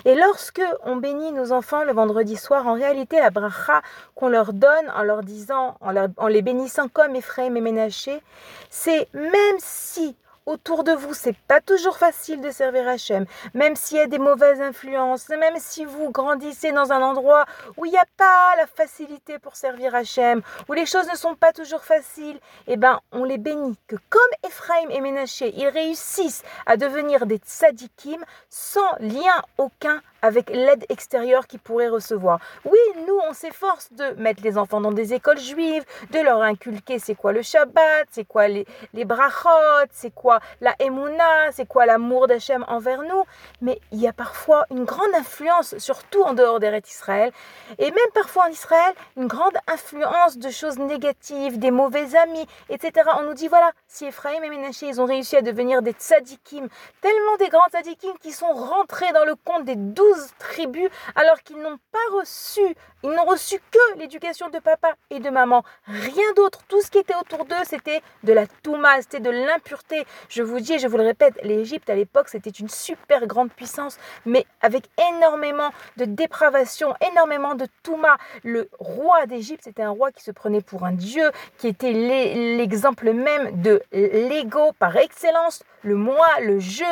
[0.04, 3.82] Et lorsque on bénit nos enfants le vendredi soir, en réalité, la bracha
[4.14, 8.22] qu'on leur donne en leur disant, en, les bénissant comme Ephraim et Ménaché,
[8.70, 13.98] c'est même si autour de vous, c'est pas toujours facile de servir Hachem, même s'il
[13.98, 17.44] y a des mauvaises influences, même si vous grandissez dans un endroit
[17.76, 21.34] où il n'y a pas la facilité pour servir Hachem, où les choses ne sont
[21.34, 23.76] pas toujours faciles, eh ben, on les bénit.
[23.88, 30.50] Que comme Ephraim et Ménaché, ils réussissent à devenir des tzadikim sans lien aucun avec
[30.50, 32.40] l'aide extérieure qu'ils pourraient recevoir.
[32.64, 36.98] Oui, nous, on s'efforce de mettre les enfants dans des écoles juives, de leur inculquer
[36.98, 38.66] c'est quoi le Shabbat, c'est quoi les,
[39.04, 39.48] brachot,
[39.92, 43.24] c'est quoi la Emouna, c'est quoi l'amour d'Hachem envers nous.
[43.60, 47.32] Mais il y a parfois une grande influence, surtout en dehors des Israël,
[47.78, 53.08] et même parfois en Israël, une grande influence de choses négatives, des mauvais amis, etc.
[53.18, 56.68] On nous dit, voilà, si Ephraim et Ménaché, ils ont réussi à devenir des tzadikim,
[57.00, 61.58] tellement des grands tzadikim qui sont rentrés dans le compte des douze tribus alors qu'ils
[61.58, 62.60] n'ont pas reçu,
[63.02, 65.62] ils n'ont reçu que l'éducation de papa et de maman.
[65.86, 66.60] Rien d'autre.
[66.68, 70.06] Tout ce qui était autour d'eux, c'était de la touma, c'était de l'impureté.
[70.28, 73.52] Je vous dis et je vous le répète, l'Égypte à l'époque, c'était une super grande
[73.52, 78.16] puissance, mais avec énormément de dépravation, énormément de touma.
[78.42, 83.12] Le roi d'Égypte, c'était un roi qui se prenait pour un dieu, qui était l'exemple
[83.12, 86.84] même de l'ego par excellence, le moi, le je.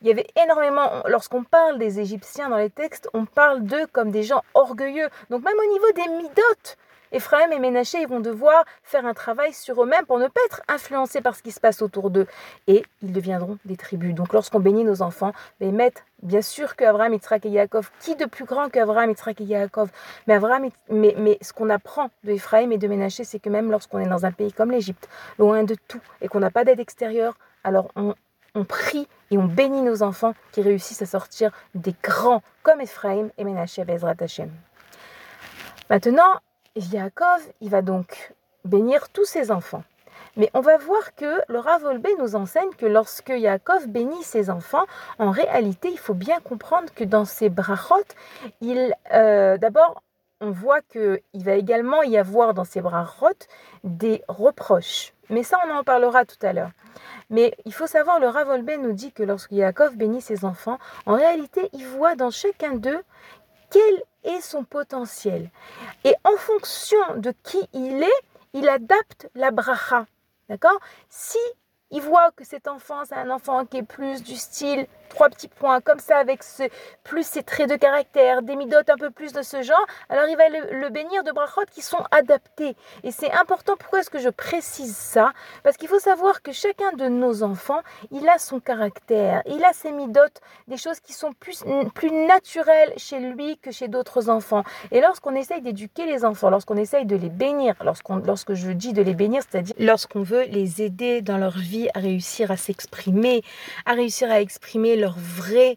[0.00, 2.69] Il y avait énormément, lorsqu'on parle des Égyptiens dans les
[3.14, 5.08] on parle d'eux comme des gens orgueilleux.
[5.30, 6.76] Donc même au niveau des midotes,
[7.12, 10.62] Ephraim et Ménaché, ils vont devoir faire un travail sur eux-mêmes pour ne pas être
[10.68, 12.26] influencés par ce qui se passe autour d'eux.
[12.68, 14.14] Et ils deviendront des tribus.
[14.14, 18.26] Donc lorsqu'on bénit nos enfants, les mettre, bien sûr qu'Abraham, Yitzhak et Yaakov, qui de
[18.26, 19.90] plus grand qu'Abraham, Yitzhak et Yaakov
[20.28, 23.98] mais, Abraham, mais, mais ce qu'on apprend de et de Ménaché, c'est que même lorsqu'on
[23.98, 27.36] est dans un pays comme l'Égypte, loin de tout, et qu'on n'a pas d'aide extérieure,
[27.64, 28.14] alors on,
[28.54, 33.28] on prie et on bénit nos enfants qui réussissent à sortir des grands comme Ephraim
[33.38, 34.50] et Menachem Ezrat Hashem.
[35.88, 36.34] Maintenant,
[36.76, 38.32] Yaakov, il va donc
[38.64, 39.82] bénir tous ses enfants.
[40.36, 41.82] Mais on va voir que le Rav
[42.18, 44.86] nous enseigne que lorsque Yaakov bénit ses enfants,
[45.18, 48.04] en réalité, il faut bien comprendre que dans ses brachot,
[48.60, 50.02] il, euh, d'abord,
[50.40, 53.28] on voit qu'il va également y avoir dans ses brachot
[53.84, 55.12] des reproches.
[55.28, 56.70] Mais ça, on en parlera tout à l'heure.
[57.28, 58.48] Mais il faut savoir, le Rav
[58.80, 63.02] nous dit que lorsque Yaakov bénit ses enfants, en réalité, il voit dans chacun d'eux
[63.70, 65.50] quel est son potentiel.
[66.04, 68.22] Et en fonction de qui il est,
[68.52, 70.06] il adapte la bracha.
[70.48, 70.80] D'accord?
[71.08, 71.38] Si
[71.92, 75.48] il voit que cet enfant, c'est un enfant qui est plus du style trois petits
[75.48, 76.62] points comme ça avec ce,
[77.04, 80.36] plus ses traits de caractère, des midotes un peu plus de ce genre, alors il
[80.36, 82.74] va le, bénir de brachot qui sont adaptés.
[83.04, 85.32] Et c'est important, pourquoi est-ce que je précise ça?
[85.62, 89.72] Parce qu'il faut savoir que chacun de nos enfants, il a son caractère, il a
[89.72, 94.64] ses midotes, des choses qui sont plus, plus naturelles chez lui que chez d'autres enfants.
[94.90, 98.92] Et lorsqu'on essaye d'éduquer les enfants, lorsqu'on essaye de les bénir, lorsqu'on, lorsque je dis
[98.92, 103.42] de les bénir, c'est-à-dire lorsqu'on veut les aider dans leur vie à réussir à s'exprimer,
[103.86, 105.76] à réussir à exprimer leur vrai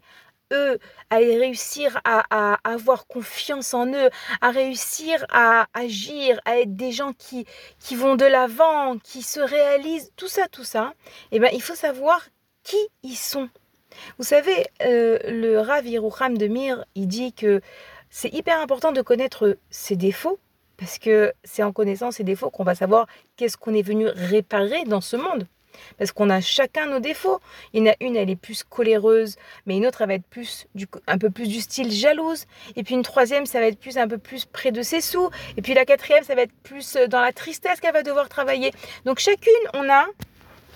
[0.52, 0.78] eux,
[1.10, 4.10] à réussir à, avoir confiance en eux,
[4.40, 7.46] à réussir à agir, à être des gens qui,
[7.78, 10.94] qui vont de l'avant, qui se réalisent, tout ça, tout ça,
[11.32, 12.26] eh ben, il faut savoir
[12.62, 13.48] qui ils sont.
[14.18, 17.60] Vous savez, euh, le Rav Yerucham de Mir, il dit que
[18.10, 20.38] c'est hyper important de connaître ses défauts,
[20.76, 23.06] parce que c'est en connaissant ses défauts qu'on va savoir
[23.36, 25.46] qu'est-ce qu'on est venu réparer dans ce monde.
[25.98, 27.40] Parce qu'on a chacun nos défauts.
[27.72, 30.26] Il y en a une, elle est plus coléreuse, mais une autre, elle va être
[30.26, 32.46] plus du, un peu plus du style jalouse.
[32.76, 35.30] Et puis une troisième, ça va être plus un peu plus près de ses sous.
[35.56, 38.28] Et puis la quatrième, ça va être plus euh, dans la tristesse qu'elle va devoir
[38.28, 38.72] travailler.
[39.04, 40.06] Donc chacune, on a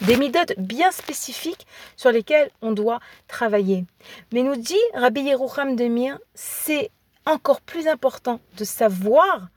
[0.03, 3.85] des midotes bien spécifiques sur lesquelles on doit travailler.
[4.33, 6.91] Mais nous dit Rabbi Yerucham Demir, c'est
[7.27, 9.49] encore plus important de savoir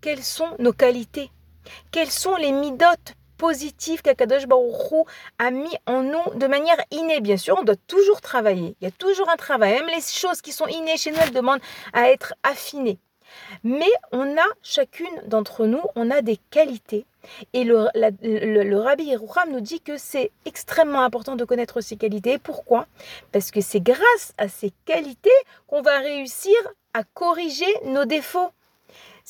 [0.00, 1.30] quelles sont nos qualités,
[1.90, 5.06] quelles sont les midotes positif qu'Akadosh Baruchou
[5.38, 7.22] a mis en nous de manière innée.
[7.22, 8.76] Bien sûr, on doit toujours travailler.
[8.80, 9.72] Il y a toujours un travail.
[9.72, 11.62] Même les choses qui sont innées chez nous, elles demandent
[11.94, 12.98] à être affinées.
[13.64, 17.06] Mais on a, chacune d'entre nous, on a des qualités.
[17.54, 22.36] Et le, Rabbi Yerucham nous dit que c'est extrêmement important de connaître ces qualités.
[22.36, 22.86] Pourquoi?
[23.32, 25.30] Parce que c'est grâce à ces qualités
[25.66, 26.56] qu'on va réussir
[26.92, 28.50] à corriger nos défauts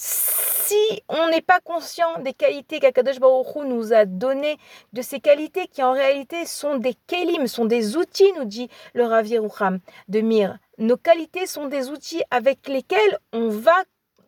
[0.03, 4.57] si on n'est pas conscient des qualités qu'Akadosh Baruch nous a données,
[4.95, 9.05] de ces qualités qui en réalité sont des kelim, sont des outils, nous dit le
[9.05, 10.57] Rav Yerucham de Mir.
[10.79, 13.77] Nos qualités sont des outils avec lesquels on va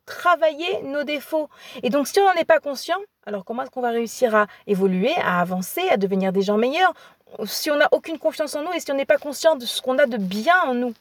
[0.05, 1.49] travailler nos défauts.
[1.83, 4.49] Et donc si on n'en est pas conscient, alors comment est-ce qu'on va réussir à
[4.67, 6.93] évoluer, à avancer, à devenir des gens meilleurs
[7.47, 9.81] si on n'a aucune confiance en nous et si on n'est pas conscient de ce
[9.81, 10.93] qu'on a de bien en nous?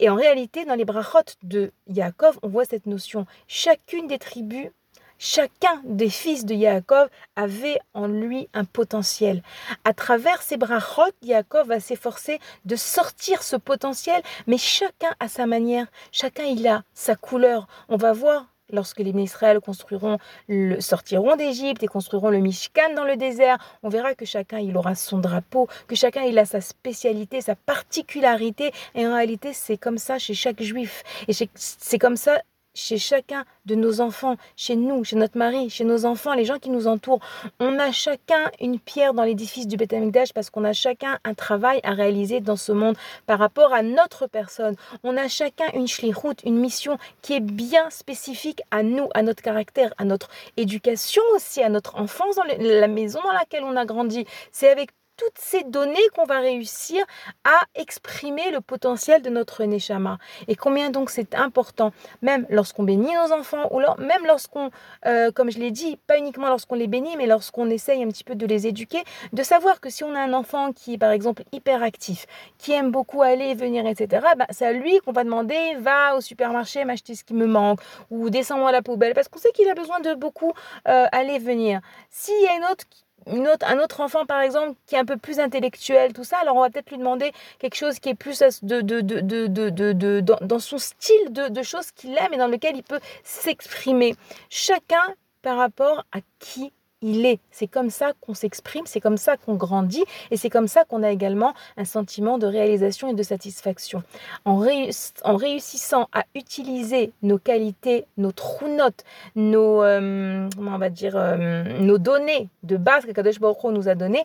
[0.00, 3.26] Et en réalité, dans les brachot de Yaakov, on voit cette notion.
[3.46, 4.70] Chacune des tribus,
[5.18, 9.42] chacun des fils de Yaakov avait en lui un potentiel.
[9.84, 15.44] À travers ces brachot, Yaakov va s'efforcer de sortir ce potentiel, mais chacun à sa
[15.44, 17.68] manière, chacun il a sa couleur.
[17.90, 23.04] On va voir lorsque les Israël construiront le, sortiront d'Égypte et construiront le Mishkan dans
[23.04, 26.60] le désert, on verra que chacun il aura son drapeau, que chacun il a sa
[26.60, 28.72] spécialité, sa particularité.
[28.94, 31.02] Et en réalité, c'est comme ça chez chaque juif.
[31.28, 32.40] Et c'est comme ça
[32.80, 36.58] chez chacun de nos enfants, chez nous, chez notre mari, chez nos enfants, les gens
[36.58, 37.20] qui nous entourent.
[37.58, 39.94] On a chacun une pierre dans l'édifice du Beth
[40.34, 44.26] parce qu'on a chacun un travail à réaliser dans ce monde par rapport à notre
[44.26, 44.76] personne.
[45.04, 49.42] On a chacun une route, une mission qui est bien spécifique à nous, à notre
[49.42, 53.84] caractère, à notre éducation aussi, à notre enfance dans la maison dans laquelle on a
[53.84, 54.26] grandi.
[54.52, 57.04] C'est avec toutes ces données qu'on va réussir
[57.44, 60.16] à exprimer le potentiel de notre Neshama.
[60.48, 64.70] Et combien donc c'est important, même lorsqu'on bénit nos enfants, ou même lorsqu'on,
[65.04, 68.24] euh, comme je l'ai dit, pas uniquement lorsqu'on les bénit, mais lorsqu'on essaye un petit
[68.24, 69.02] peu de les éduquer,
[69.34, 72.72] de savoir que si on a un enfant qui est par exemple hyper actif, qui
[72.72, 76.22] aime beaucoup aller et venir, etc., bah, c'est à lui qu'on va demander, va au
[76.22, 77.80] supermarché m'acheter ce qui me manque,
[78.10, 80.54] ou descends-moi la poubelle, parce qu'on sait qu'il a besoin de beaucoup
[80.88, 81.80] euh, aller venir.
[82.08, 82.84] S'il y a une autre
[83.26, 86.60] un autre enfant, par exemple, qui est un peu plus intellectuel, tout ça, alors on
[86.60, 90.78] va peut-être lui demander quelque chose qui est plus de, de, de, dans, dans son
[90.78, 94.14] style de, choses qu'il aime et dans lequel il peut s'exprimer.
[94.48, 96.72] Chacun par rapport à qui
[97.02, 97.40] il est.
[97.50, 101.02] C'est comme ça qu'on s'exprime, c'est comme ça qu'on grandit et c'est comme ça qu'on
[101.02, 104.02] a également un sentiment de réalisation et de satisfaction.
[104.44, 109.04] En, réussissant à utiliser nos qualités, nos trous notes,
[109.36, 113.94] nos, euh, on va dire, euh, nos données de base que Kadesh Baruch nous a
[113.94, 114.24] données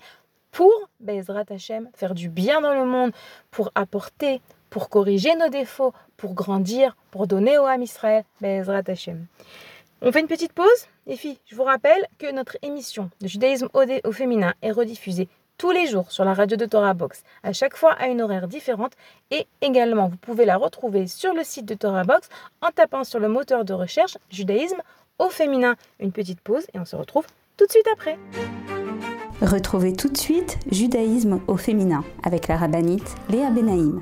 [0.52, 3.12] pour, Bezrat Hashem, faire du bien dans le monde,
[3.52, 9.26] pour apporter, pour corriger nos défauts, pour grandir, pour donner au Ham Israël, Bezrat Hashem.
[10.02, 13.70] On fait une petite pause Les filles, je vous rappelle que notre émission de judaïsme
[13.74, 17.78] au, féminin est rediffusée tous les jours sur la radio de Torah Box, à chaque
[17.78, 18.92] fois à une horaire différente.
[19.32, 22.28] Et également, vous pouvez la retrouver sur le site de Torah Box
[22.62, 24.82] en tapant sur le moteur de recherche judaïsme
[25.18, 25.76] au féminin.
[26.02, 28.20] Une petite pause et on se retrouve tout de suite après.
[29.42, 34.02] Retrouvez tout de suite Judaïsme au féminin avec la rabbinite Léa Benaïm.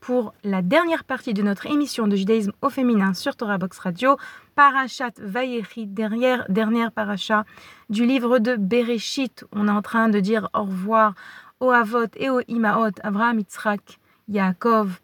[0.00, 4.18] Pour la dernière partie de notre émission de judaïsme au féminin sur Torah Box Radio,
[4.54, 7.46] Parashat Vayechi, dernière, dernière paracha
[7.88, 9.46] du livre de Bereshit.
[9.52, 11.14] On est en train de dire au revoir
[11.60, 13.98] aux Avot et aux Imaot, Avraham, Yitzhak,
[14.28, 15.00] Yaakov.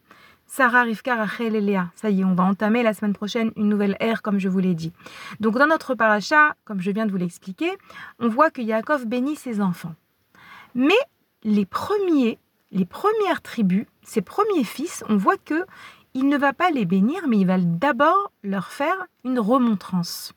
[0.47, 1.91] Sarah, Rivka, Rachel et Léa.
[1.95, 4.59] Ça y est, on va entamer la semaine prochaine une nouvelle ère, comme je vous
[4.59, 4.93] l'ai dit.
[5.41, 7.71] Donc dans notre paracha, comme je viens de vous l'expliquer,
[8.19, 9.95] on voit que Yaakov bénit ses enfants.
[10.75, 10.99] Mais
[11.43, 12.39] les premiers,
[12.73, 15.65] les premières tribus, ses premiers fils, on voit que
[16.15, 20.33] il ne va pas les bénir, mais il va d'abord leur faire une remontrance.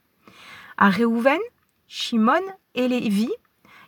[0.78, 1.40] À Réhouven,
[1.88, 2.42] Shimon
[2.76, 3.30] et Lévi,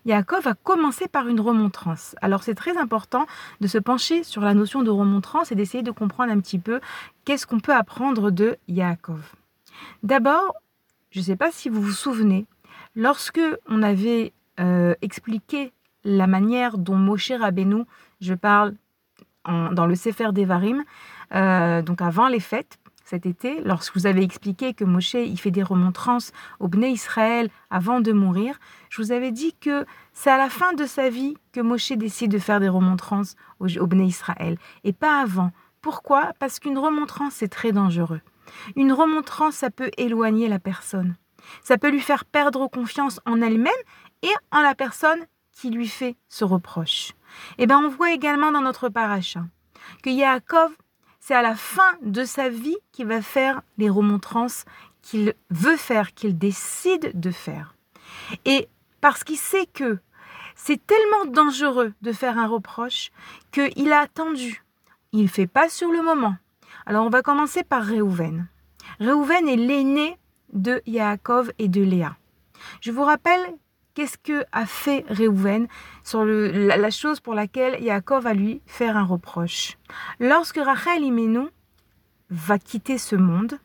[0.05, 2.15] Yaakov va commencer par une remontrance.
[2.21, 3.25] Alors c'est très important
[3.59, 6.79] de se pencher sur la notion de remontrance et d'essayer de comprendre un petit peu
[7.25, 9.35] qu'est-ce qu'on peut apprendre de Yaakov.
[10.03, 10.55] D'abord,
[11.11, 12.47] je ne sais pas si vous vous souvenez,
[12.95, 15.73] lorsque on avait euh, expliqué
[16.03, 17.83] la manière dont Moshe Rabbeinu,
[18.21, 18.73] je parle
[19.45, 20.83] dans le Sefer Devarim,
[21.33, 25.51] euh, donc avant les fêtes, cet été, lorsque vous avez expliqué que Moshe il fait
[25.51, 28.59] des remontrances au Bnei Israël avant de mourir,
[28.89, 32.31] je vous avais dit que c'est à la fin de sa vie que Moshe décide
[32.31, 35.51] de faire des remontrances au, au Israël et pas avant.
[35.81, 36.33] Pourquoi?
[36.39, 38.19] Parce qu'une remontrance c'est très dangereux.
[38.75, 41.15] Une remontrance ça peut éloigner la personne.
[41.63, 43.71] Ça peut lui faire perdre confiance en elle-même
[44.21, 45.19] et en la personne
[45.53, 47.13] qui lui fait ce reproche.
[47.57, 49.45] Eh bien on voit également dans notre paracha
[50.03, 50.71] que Yaakov
[51.19, 54.63] c'est à la fin de sa vie qu'il va faire les remontrances
[55.01, 57.75] qu'il veut faire, qu'il décide de faire.
[58.45, 58.69] Et
[59.01, 59.99] parce qu'il sait que
[60.55, 63.11] c'est tellement dangereux de faire un reproche
[63.51, 64.63] qu'il a attendu.
[65.11, 66.35] Il ne fait pas sur le moment.
[66.85, 68.47] Alors on va commencer par Réhouven.
[68.99, 70.17] Réhouven est l'aîné
[70.53, 72.15] de Yaakov et de Léa.
[72.81, 73.45] Je vous rappelle
[73.97, 75.67] qu'est-ce que a fait Réhouven
[76.03, 79.79] sur la, chose pour laquelle Yaakov va lui faire un reproche?
[80.19, 81.47] Lorsque Rachel Imenu
[82.29, 83.57] va quitter ce monde,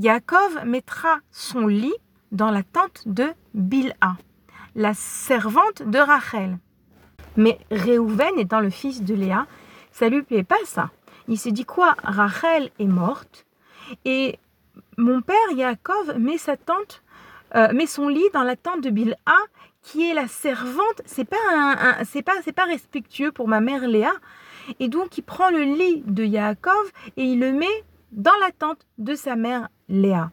[0.00, 1.94] Yaakov mettra son lit
[2.32, 4.16] dans la tente de Bilha,
[4.74, 6.58] la servante de Rachel.
[7.36, 9.46] Mais Réhouven étant le fils de Léa,
[9.92, 10.90] ça lui plaît pas ça.
[11.28, 11.94] Il se dit quoi?
[12.02, 13.46] Rachel est morte
[14.04, 14.40] et
[14.96, 17.01] mon père Yaakov met sa tente
[17.54, 19.16] euh, met son lit dans la tente de Bilha,
[19.82, 21.02] qui est la servante.
[21.04, 24.12] C'est pas un, c'est pas c'est pas respectueux pour ma mère Léa.
[24.80, 28.86] Et donc il prend le lit de Yaakov et il le met dans la tente
[28.98, 30.30] de sa mère Léa.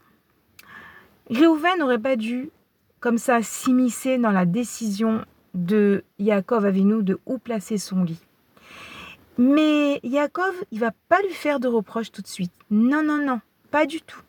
[1.30, 2.52] Réhouven n'aurait pas dû
[3.00, 8.22] comme ça s'immiscer dans la décision de Yaakov Avinu de où placer son lit.
[9.38, 12.52] Mais Yaakov, il va pas lui faire de reproches tout de suite.
[12.70, 13.40] Non, non, non,
[13.72, 14.22] pas du tout.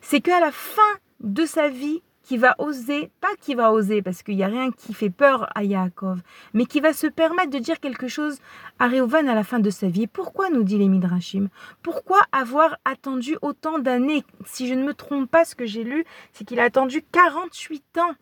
[0.00, 0.82] C'est qu'à la fin
[1.20, 4.72] de sa vie, qui va oser, pas qui va oser, parce qu'il n'y a rien
[4.72, 6.20] qui fait peur à Yaakov,
[6.54, 8.38] mais qui va se permettre de dire quelque chose
[8.78, 10.06] à Réhouven à la fin de sa vie.
[10.06, 11.48] pourquoi, nous dit les Midrashim
[11.82, 14.24] Pourquoi avoir attendu autant d'années?
[14.46, 17.98] Si je ne me trompe pas, ce que j'ai lu, c'est qu'il a attendu 48
[17.98, 18.14] ans,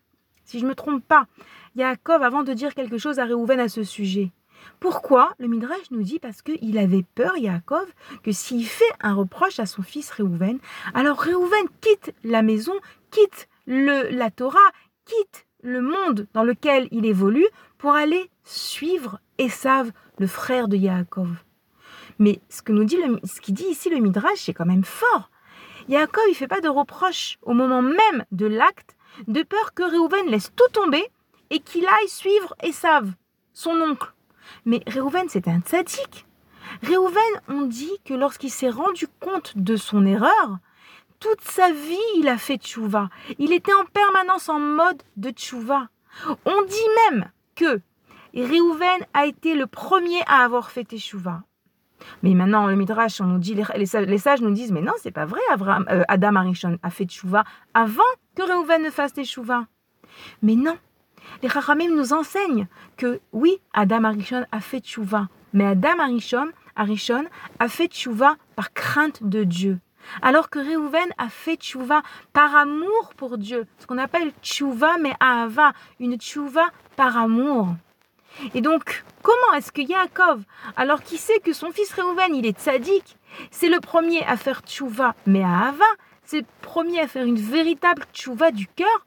[0.44, 1.26] si je ne me trompe pas,
[1.76, 4.32] Yaakov, avant de dire quelque chose à Réhouven à ce sujet.
[4.80, 5.32] Pourquoi?
[5.38, 7.86] Le Midrash nous dit parce qu'il avait peur, Yaakov,
[8.24, 10.58] que s'il fait un reproche à son fils Réhouven,
[10.92, 12.74] alors Réhouven quitte la maison,
[13.10, 14.58] quitte le, la Torah
[15.04, 17.46] quitte le monde dans lequel il évolue
[17.78, 21.30] pour aller suivre Esav, le frère de Yaakov.
[22.18, 25.30] Mais ce que nous dit ce qui dit ici le Midrash, c'est quand même fort.
[25.88, 28.96] Yaakov, il fait pas de reproche au moment même de l'acte,
[29.26, 31.04] de peur que Réhouven laisse tout tomber
[31.50, 33.10] et qu'il aille suivre Esav,
[33.52, 34.12] son oncle.
[34.64, 36.26] Mais Réhouven, c'est un tzaddik.
[36.82, 40.58] Réhouven, on dit que lorsqu'il s'est rendu compte de son erreur,
[41.22, 43.08] toute sa vie, il a fait tchouva.
[43.38, 45.88] Il était en permanence en mode de tchouva.
[46.44, 47.80] On dit même que
[48.34, 51.44] Réhouven a été le premier à avoir fait tchouva.
[52.24, 55.24] Mais maintenant, le Midrash, on nous dit, les, sages nous disent, mais non, c'est pas
[55.24, 55.40] vrai,
[55.90, 58.02] euh, Adam Arishon a fait tchouva avant
[58.34, 59.66] que Réhouven ne fasse tchouva.
[60.42, 60.76] Mais non,
[61.42, 62.66] les Chachamim nous enseignent
[62.96, 67.24] que oui, Adam Arishon a fait tchouva, mais Adam Arishon, Arishon
[67.60, 69.78] a fait tchouva par crainte de Dieu.
[70.20, 75.12] Alors que Réhouven a fait tchouva par amour pour Dieu, ce qu'on appelle tchouva mais
[75.20, 77.68] ahava, une tchouva par amour.
[78.54, 80.42] Et donc, comment est-ce que Yaakov,
[80.76, 83.16] alors qu'il sait que son fils Réhouven, il est tzaddik,
[83.50, 85.84] c'est le premier à faire tchouva mais ahava,
[86.24, 89.06] c'est le premier à faire une véritable tchouva du cœur,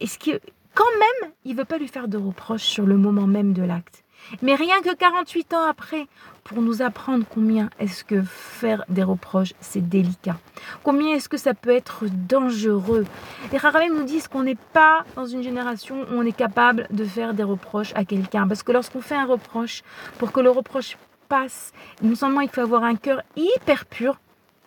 [0.00, 0.40] est-ce que
[0.74, 4.02] quand même, il veut pas lui faire de reproches sur le moment même de l'acte?
[4.42, 6.08] Mais rien que 48 ans après,
[6.44, 10.36] pour nous apprendre combien est-ce que faire des reproches, c'est délicat.
[10.82, 13.06] Combien est-ce que ça peut être dangereux.
[13.50, 17.04] Les Haramim nous disent qu'on n'est pas dans une génération où on est capable de
[17.04, 18.46] faire des reproches à quelqu'un.
[18.46, 19.82] Parce que lorsqu'on fait un reproche,
[20.18, 21.72] pour que le reproche passe,
[22.02, 24.20] non seulement il faut avoir un cœur hyper pur,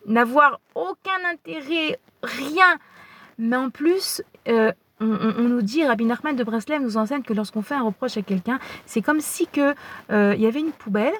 [0.07, 2.79] n'avoir aucun intérêt, rien,
[3.37, 7.61] mais en plus, euh, on, nous dit, Rabbi Nachman de Breslev nous enseigne que lorsqu'on
[7.61, 9.75] fait un reproche à quelqu'un, c'est comme si que
[10.11, 11.13] euh, il y avait une poubelle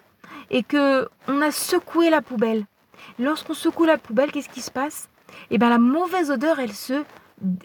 [0.49, 2.65] et que on a secoué la poubelle.
[3.19, 5.09] Lorsqu'on secoue la poubelle, qu'est-ce qui se passe?
[5.51, 7.03] Eh bien, la mauvaise odeur, elle se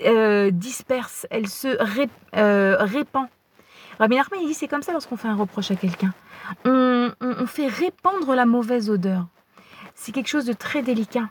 [0.05, 1.69] euh, disperse, elle se
[2.37, 3.27] euh, répand.
[3.99, 6.13] Rabbi Nachman, il dit c'est comme ça lorsqu'on fait un reproche à quelqu'un.
[6.65, 7.13] On,
[7.47, 9.27] fait répandre la mauvaise odeur.
[9.95, 11.29] C'est quelque chose de très délicat.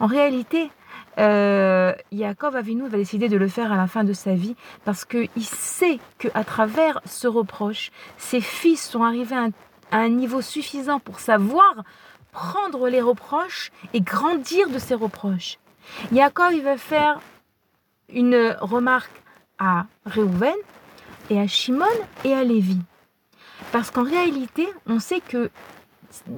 [0.00, 0.70] En réalité,
[1.18, 4.54] euh, Yaakov Avinu va décider de le faire à la fin de sa vie
[4.84, 9.50] parce qu'il sait qu'à travers ce reproche, ses fils sont arrivés à un,
[10.08, 11.84] niveau suffisant pour savoir
[12.32, 15.58] prendre les reproches et grandir de ces reproches.
[16.12, 17.20] Yaakov, il va faire
[18.12, 19.22] une remarque
[19.58, 20.54] à Réhouven
[21.28, 21.86] et à Shimon
[22.24, 22.78] et à Lévi.
[23.72, 25.50] Parce qu'en réalité, on sait que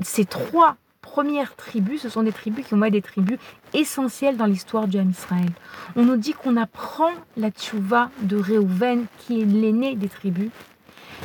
[0.02, 3.38] ces trois premières tribus, ce sont des tribus qui ont été des tribus
[3.74, 5.50] essentielles dans l'histoire du Ham Israël.
[5.96, 10.50] On nous dit qu'on apprend la tchouva de Réhouven, qui est l'aîné des tribus.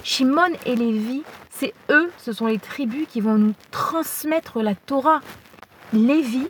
[0.04, 1.24] Shimon et Lévi,
[1.58, 5.22] c'est eux, ce sont les tribus qui vont nous transmettre la Torah.
[5.92, 6.48] Lévi,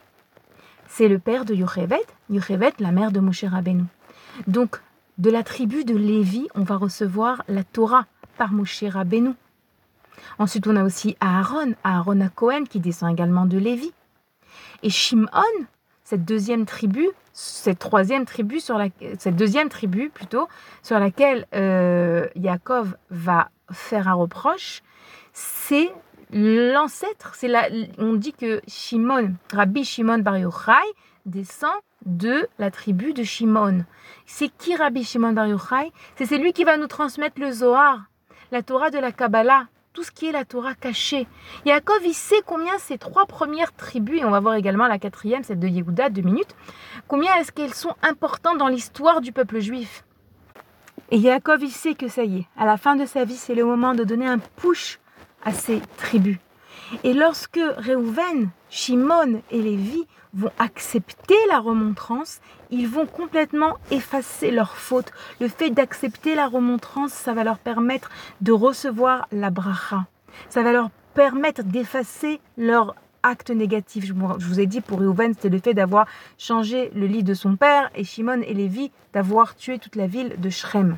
[0.88, 3.86] c'est le père de Yochevet, Yochevet, la mère de Moshe Rabbeinu.
[4.48, 4.82] Donc,
[5.18, 8.06] de la tribu de Lévi, on va recevoir la Torah
[8.38, 9.32] par Moshe Rabbeinu.
[10.40, 13.94] Ensuite, on a aussi Aaron, Aaron à Cohen, qui descend également de Lévi.
[14.84, 15.30] Et Shimon,
[16.04, 18.78] cette deuxième tribu, cette troisième tribu, sur
[20.14, 20.48] plutôt,
[20.84, 24.82] sur laquelle euh, Yaakov va faire un reproche,
[25.68, 25.92] c'est
[26.32, 27.34] l'ancêtre.
[27.36, 30.72] C'est la, on dit que Shimon, Rabbi Shimon Bar Yochai,
[31.26, 31.74] descend
[32.06, 33.84] de la tribu de Shimon.
[34.26, 35.92] C'est qui Rabbi Shimon Bar Yochai?
[36.16, 38.06] C'est celui qui va nous transmettre le Zohar,
[38.52, 41.28] la Torah de la Kabbalah, tout ce qui est la Torah cachée.
[41.66, 45.44] Yaakov, il sait combien ces trois premières tribus, et on va voir également la quatrième,
[45.44, 46.56] celle de Yehuda, deux minutes,
[47.10, 50.06] combien est-ce qu'elles sont importantes dans l'histoire du peuple juif?
[51.10, 53.56] Et Yaakov, il sait que ça y est, à la fin de sa vie, c'est
[53.56, 55.00] le moment de donner un push
[55.48, 56.38] à ces tribus.
[57.06, 64.76] Et lorsque Réhouven, Shimon et Lévi vont accepter la remontrance, ils vont complètement effacer leurs
[64.76, 65.12] fautes.
[65.40, 68.10] Le fait d'accepter la remontrance, ça va leur permettre
[68.42, 70.06] de recevoir la bracha.
[70.50, 72.94] Ça va leur permettre d'effacer leur
[73.24, 74.06] acte négatif.
[74.06, 77.56] Je vous ai dit pour Réhouven, c'était le fait d'avoir changé le lit de son
[77.56, 80.98] père et Shimon et Lévi d'avoir tué toute la ville de Shrem.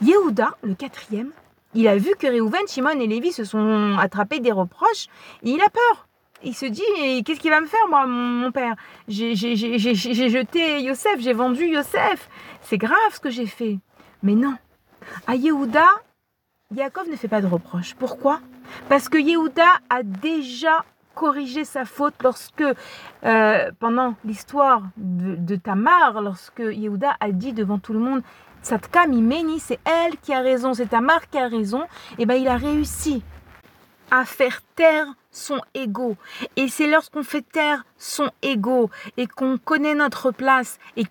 [0.00, 1.32] Yehuda, le quatrième,
[1.78, 5.06] il a vu que Réhouven, Shimon et Lévi se sont attrapés des reproches
[5.44, 6.08] et il a peur.
[6.42, 6.82] Il se dit,
[7.24, 8.74] qu'est-ce qu'il va me faire, moi, mon, père?
[9.06, 12.28] J'ai jeté Yosef, j'ai vendu Yosef.
[12.62, 13.78] C'est grave ce que j'ai fait.
[14.24, 14.54] Mais non.
[15.28, 15.86] À Yehuda,
[16.74, 17.94] Yaakov ne fait pas de reproches.
[17.94, 18.40] Pourquoi?
[18.88, 22.64] Parce que Yehuda a déjà corrigé sa faute lorsque,
[23.24, 28.22] euh, pendant l'histoire de, Tamar, lorsque Yehuda a dit devant tout le monde,
[28.62, 32.36] Satka Mimeni, c'est elle qui a raison, c'est Tamar qui a raison, et eh bien
[32.36, 33.22] il a réussi
[34.10, 36.16] à faire taire son ego.
[36.56, 41.04] Et c'est lorsqu'on fait taire son ego et qu'on connaît notre place et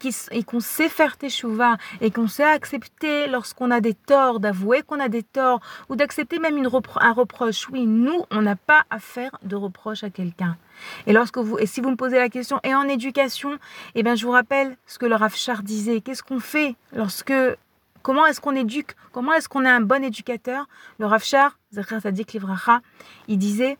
[0.43, 5.09] qu'on sait faire teshuva et qu'on sait accepter lorsqu'on a des torts, d'avouer qu'on a
[5.09, 6.69] des torts ou d'accepter même une
[6.99, 7.69] un reproche.
[7.69, 10.57] Oui, nous, on n'a pas à faire de reproche à quelqu'un.
[11.05, 13.57] Et lorsque vous, et si vous me posez la question, et en éducation,
[13.95, 16.01] eh bien, je vous rappelle ce que le Rav disait.
[16.01, 17.33] Qu'est-ce qu'on fait lorsque
[18.07, 20.65] Comment est-ce qu'on éduque Comment est-ce qu'on est un bon éducateur?
[20.97, 22.79] Le Rav Sadik Livracha,
[23.27, 23.77] il disait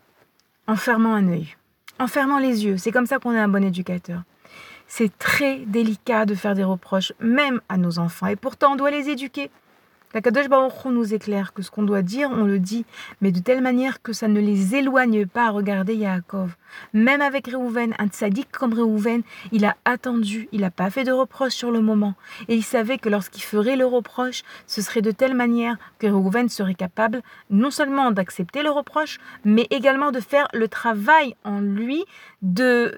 [0.66, 1.56] en fermant un œil,
[1.98, 2.76] en fermant les yeux.
[2.76, 4.20] C'est comme ça qu'on est un bon éducateur.
[4.86, 8.26] C'est très délicat de faire des reproches, même à nos enfants.
[8.26, 9.50] Et pourtant, on doit les éduquer.
[10.14, 12.86] La Kadosh Baruch nous éclaire que ce qu'on doit dire, on le dit,
[13.20, 16.56] mais de telle manière que ça ne les éloigne pas à regarder Yaakov.
[16.94, 19.20] Même avec Réhouven, un tzaddik comme Réhouven,
[19.52, 22.14] il a attendu, il n'a pas fait de reproche sur le moment.
[22.48, 26.48] Et il savait que lorsqu'il ferait le reproche, ce serait de telle manière que Réhouven
[26.48, 32.02] serait capable non seulement d'accepter le reproche, mais également de faire le travail en lui
[32.40, 32.96] de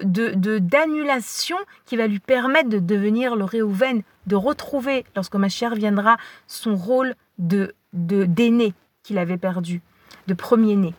[0.59, 6.17] d'annulation qui va lui permettre de devenir le Réhouven de retrouver, lorsque ma chère viendra,
[6.47, 9.81] son rôle de d'aîné qu'il avait perdu,
[10.27, 10.93] de premier-né.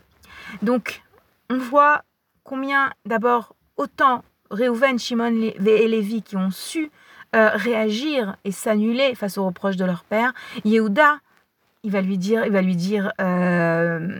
[0.61, 1.01] Donc,
[1.49, 2.03] on voit
[2.43, 6.91] combien, d'abord, autant Réhouven, Shimon et Lévi qui ont su
[7.35, 10.33] euh, réagir et s'annuler face aux reproches de leur père,
[10.65, 11.17] Yehuda,
[11.81, 14.19] il va lui dire, il va lui dire, euh,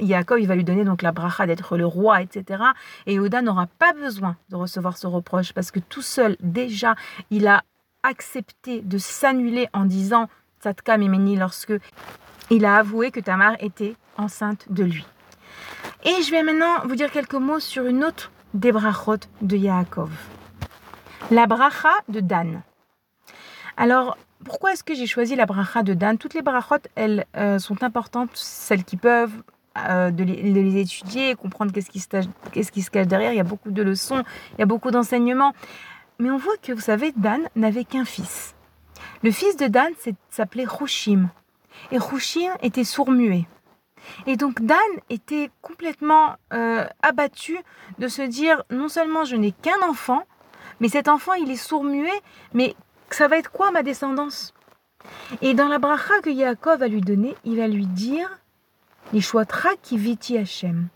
[0.00, 2.62] Yaakov, il va lui donner donc la bracha d'être le roi, etc.
[3.06, 6.96] Et Yehuda n'aura pas besoin de recevoir ce reproche parce que tout seul, déjà,
[7.30, 7.62] il a
[8.02, 10.28] accepté de s'annuler en disant
[10.60, 11.74] Tzatka Mimeni lorsque
[12.50, 15.06] il a avoué que Tamar était enceinte de lui.
[16.04, 20.10] Et je vais maintenant vous dire quelques mots sur une autre des brachot de Yaakov.
[21.30, 22.62] La bracha de Dan.
[23.76, 26.16] Alors, pourquoi est-ce que j'ai choisi la bracha de Dan?
[26.16, 29.42] Toutes les brachot, elles euh, sont importantes, celles qui peuvent
[29.76, 32.02] euh, de, les, de, les, étudier, comprendre qu'est-ce qui,
[32.52, 33.32] qu'est-ce qui se cache derrière.
[33.32, 34.22] Il y a beaucoup de leçons,
[34.54, 35.52] il y a beaucoup d'enseignements.
[36.18, 38.54] Mais on voit que, vous savez, Dan n'avait qu'un fils.
[39.22, 39.92] Le fils de Dan
[40.30, 41.30] s'appelait Rouchim.
[41.90, 43.46] Et Rouchim était sourd-muet.
[44.26, 44.78] Et donc Dan
[45.10, 47.58] était complètement euh, abattu
[47.98, 50.22] de se dire non seulement je n'ai qu'un enfant,
[50.80, 52.20] mais cet enfant il est sourd-muet,
[52.54, 52.74] mais
[53.10, 54.54] ça va être quoi ma descendance?
[55.42, 58.28] Et dans la bracha que Yaakov va lui donner, il va lui dire
[59.82, 60.88] qui viti Hachem.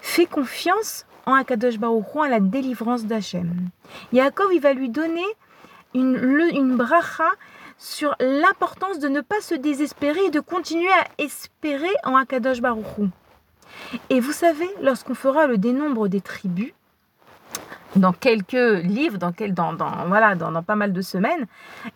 [0.00, 3.52] Fais confiance en Akadosh Baruch à la délivrance d'Hachem.
[4.12, 5.24] Yaakov il va lui donner
[5.94, 6.16] une,
[6.52, 7.28] une bracha
[7.78, 13.08] sur l'importance de ne pas se désespérer et de continuer à espérer en Akadosh Baruchou.
[14.10, 16.72] Et vous savez, lorsqu'on fera le dénombre des tribus,
[17.96, 19.32] dans quelques livres, dans,
[19.72, 21.46] dans, voilà, dans, pas mal de semaines,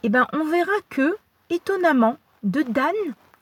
[0.02, 1.16] eh ben, on verra que,
[1.50, 2.94] étonnamment, de Dan,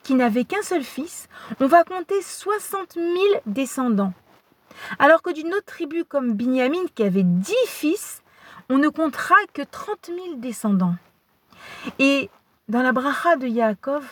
[0.02, 1.28] qui n'avait qu'un seul fils,
[1.60, 3.06] on va compter 60 000
[3.46, 4.12] descendants.
[4.98, 8.22] Alors que d'une autre tribu comme Binyamin, qui avait 10 fils,
[8.68, 10.96] on ne comptera que 30 000 descendants.
[11.98, 12.30] Et
[12.68, 14.04] dans la bracha de Yaakov,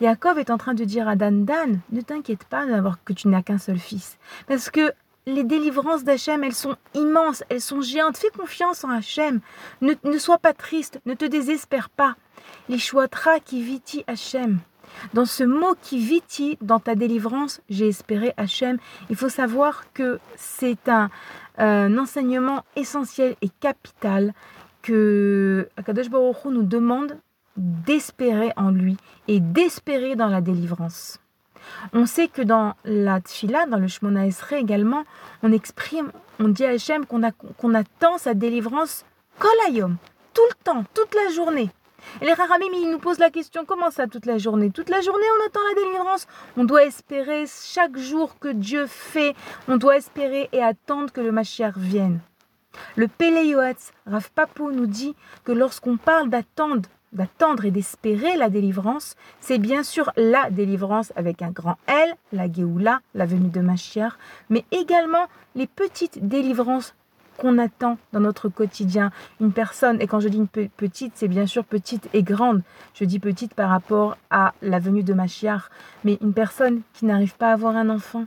[0.00, 3.28] Yaakov est en train de dire à Dan, Dan, ne t'inquiète pas d'avoir que tu
[3.28, 4.18] n'as qu'un seul fils.
[4.46, 4.92] Parce que
[5.26, 8.16] les délivrances d'Hachem, elles sont immenses, elles sont géantes.
[8.16, 9.40] Fais confiance en Hachem.
[9.80, 12.14] Ne, ne sois pas triste, ne te désespère pas.
[12.68, 14.60] Les chouatra qui viti Hachem.
[15.14, 18.78] Dans ce mot qui viti, dans ta délivrance, j'ai espéré Hachem.
[19.10, 21.10] Il faut savoir que c'est un,
[21.58, 24.34] un enseignement essentiel et capital
[24.82, 27.18] que Akadosh Baruch Hu nous demande
[27.56, 28.96] d'espérer en lui
[29.28, 31.18] et d'espérer dans la délivrance.
[31.92, 35.04] On sait que dans la Tfila, dans le Shmona Esrei également,
[35.42, 39.04] on exprime, on dit à Hachem qu'on attend sa délivrance
[39.38, 39.96] kolayom,
[40.34, 41.70] tout le temps, toute la journée.
[42.20, 44.70] Et les Raramim, ils nous posent la question, comment ça toute la journée?
[44.70, 46.26] Toute la journée, on attend la délivrance.
[46.56, 49.34] On doit espérer chaque jour que Dieu fait,
[49.68, 52.20] on doit espérer et attendre que le Mashiach vienne.
[52.96, 59.16] Le Yoetz, Rav Papou nous dit que lorsqu'on parle d'attendre, d'attendre et d'espérer la délivrance,
[59.40, 64.12] c'est bien sûr la délivrance avec un grand L, la Géoula, la venue de Mashiach,
[64.50, 66.94] mais également les petites délivrances
[67.36, 69.10] qu'on attend dans notre quotidien.
[69.40, 72.62] Une personne, et quand je dis une petite, c'est bien sûr petite et grande.
[72.94, 75.70] Je dis petite par rapport à la venue de Mashiach,
[76.04, 78.26] mais une personne qui n'arrive pas à avoir un enfant,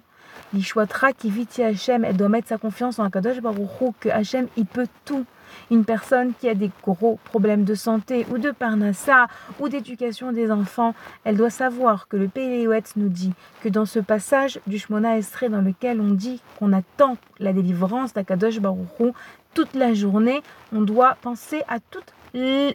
[0.53, 4.65] L'Ishwatra qui vit Hachem, elle doit mettre sa confiance en Akadosh Baruch que Hachem, il
[4.65, 5.25] peut tout.
[5.71, 9.27] Une personne qui a des gros problèmes de santé ou de parnassa
[9.59, 10.93] ou d'éducation des enfants,
[11.23, 15.49] elle doit savoir que le Péléouet nous dit que dans ce passage du Shmona Esrei
[15.49, 19.13] dans lequel on dit qu'on attend la délivrance d'Akadosh Baruch
[19.53, 20.41] toute la journée,
[20.73, 22.13] on doit penser à, toutes,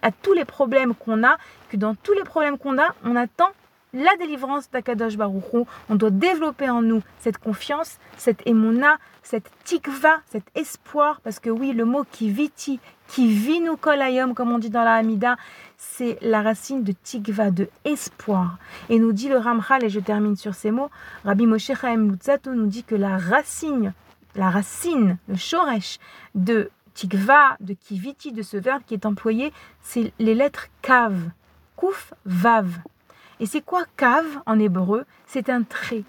[0.03, 1.37] à tous les problèmes qu'on a,
[1.71, 3.51] que dans tous les problèmes qu'on a, on attend
[3.95, 5.67] la délivrance d'Akadosh Baruchou.
[5.89, 11.51] On doit développer en nous cette confiance, cette émona, cette tikva, cet espoir, parce que
[11.51, 15.37] oui, le mot qui viti, qui vit kolayom, comme on dit dans la Hamida,
[15.79, 18.59] c'est la racine de tikva, de espoir.
[18.91, 20.91] Et nous dit le Ramchal, et je termine sur ces mots,
[21.25, 23.95] Rabbi Moshe Chaim Lutzato nous dit que la racine,
[24.37, 25.99] la racine, le shoresh
[26.35, 31.15] de tikva, de kiviti, de ce verbe qui est employé, c'est les lettres kav,
[31.77, 32.69] kuf, vav.
[33.41, 35.05] Et c'est quoi cave en hébreu?
[35.27, 36.05] C'est un trait.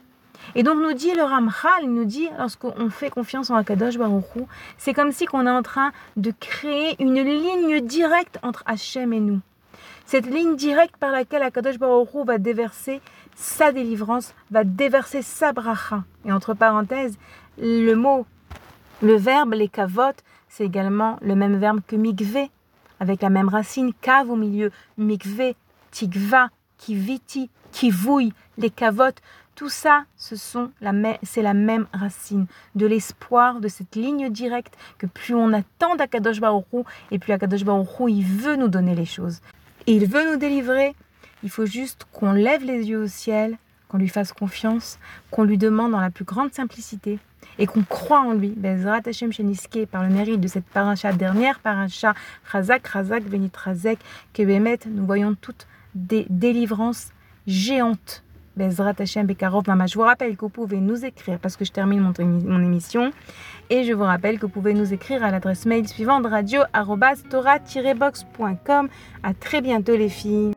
[0.56, 4.24] Et donc nous dit le Ramchal, il nous dit, lorsqu'on fait confiance en Akadosh Baruch
[4.78, 9.20] c'est comme si qu'on est en train de créer une ligne directe entre Hachem et
[9.20, 9.40] nous.
[10.06, 13.02] Cette ligne directe par laquelle Akadosh Baruch va déverser
[13.36, 16.04] sa délivrance, va déverser sa bracha.
[16.26, 17.18] Et entre parenthèses,
[17.58, 18.26] le mot,
[19.02, 20.16] le verbe, les kavot,
[20.48, 22.48] c'est également le même verbe que mikve,
[23.00, 25.54] avec la même racine, kav au milieu, mikve,
[25.92, 29.22] tikva, qui viti, qui vouille, les cavotes,
[29.56, 30.36] tout ça, ce
[30.82, 30.92] la
[31.24, 32.46] c'est la même racine
[32.76, 36.66] de l'espoir, de cette ligne directe que plus on attend d'Akadosh Baruch
[37.12, 39.40] et plus Akadosh Baruch il veut nous donner les choses.
[39.88, 40.94] Et il veut nous délivrer.
[41.44, 45.00] Il faut juste qu'on lève les yeux au ciel, qu'on lui fasse confiance,
[45.32, 47.20] qu'on lui demande dans la plus grande simplicité
[47.58, 48.50] et qu'on croit en lui.
[48.50, 52.14] Bezrat Hashem Sheniske, par le mérite de cette paracha, dernière paracha,
[52.52, 54.00] Chazak, Chazak, Benit Razek,
[54.34, 57.12] que Bémet, nous voyons toutes des délivrances
[57.48, 58.25] géantes.
[58.57, 59.87] Bezrat Hashem Bekarov Mama.
[59.87, 63.13] Je vous rappelle que vous pouvez nous écrire parce que je termine mon, mon émission.
[63.71, 68.89] Et je vous rappelle que vous pouvez nous écrire à l'adresse mail suivante radio-tora-box.com.
[69.23, 70.53] À très bientôt les filles.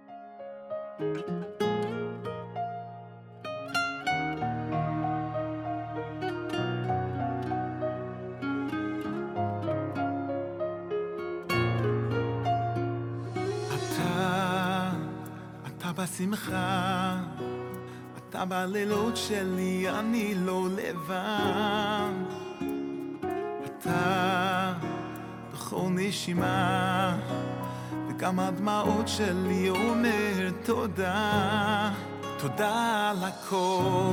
[16.03, 17.46] בשמחה,
[18.30, 22.10] אתה בלילות שלי, אני לא לבד.
[23.64, 24.72] אתה
[25.52, 27.16] בכל נשימה,
[28.08, 31.92] וגם הדמעות שלי אומר תודה.
[32.38, 34.12] תודה על הכל,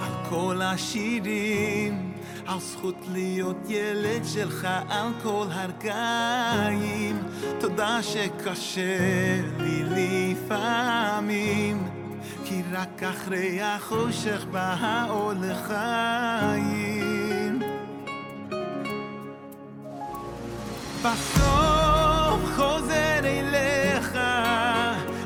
[0.00, 2.12] על כל השירים,
[2.46, 7.22] על זכות להיות ילד שלך על כל הרגעים.
[7.60, 8.98] תודה שקשה
[9.58, 11.97] לי לפעמים,
[12.48, 16.78] כי רק אחרי החושך בא האור לחיים.
[21.02, 24.18] בסוף חוזר אליך,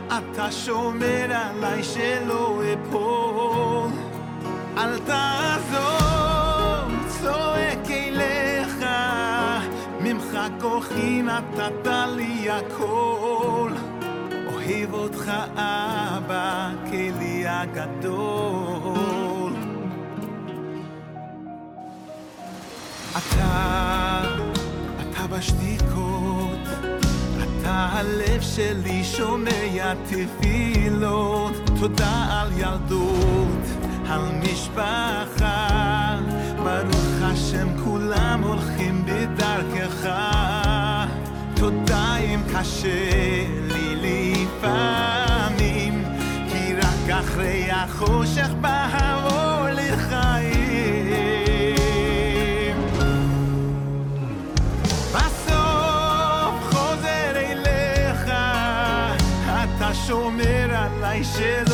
[0.09, 3.91] אתה שומר עליי שלא אפול.
[4.79, 8.85] אל תעזוב, צועק אליך,
[10.01, 13.72] ממך כוחי נתת לי הכל.
[14.67, 18.83] אוהב אותך אבא, כלי הגדול.
[23.11, 24.23] אתה,
[25.01, 26.69] אתה בשתיקות,
[27.43, 31.71] אתה הלב שלי שומע תפילות.
[31.81, 33.65] תודה על ילדות,
[34.09, 36.19] על משפחה.
[36.57, 40.09] ברוך השם כולם הולכים בדרכך.
[41.55, 43.62] תודה אם קשה
[44.63, 46.05] לי לפעמים,
[46.53, 48.87] כי רק אחרי החושך בא
[49.73, 50.63] לחיים.
[55.13, 58.33] בסוף חוזר אליך,
[59.45, 61.72] אתה שומר עליי שלא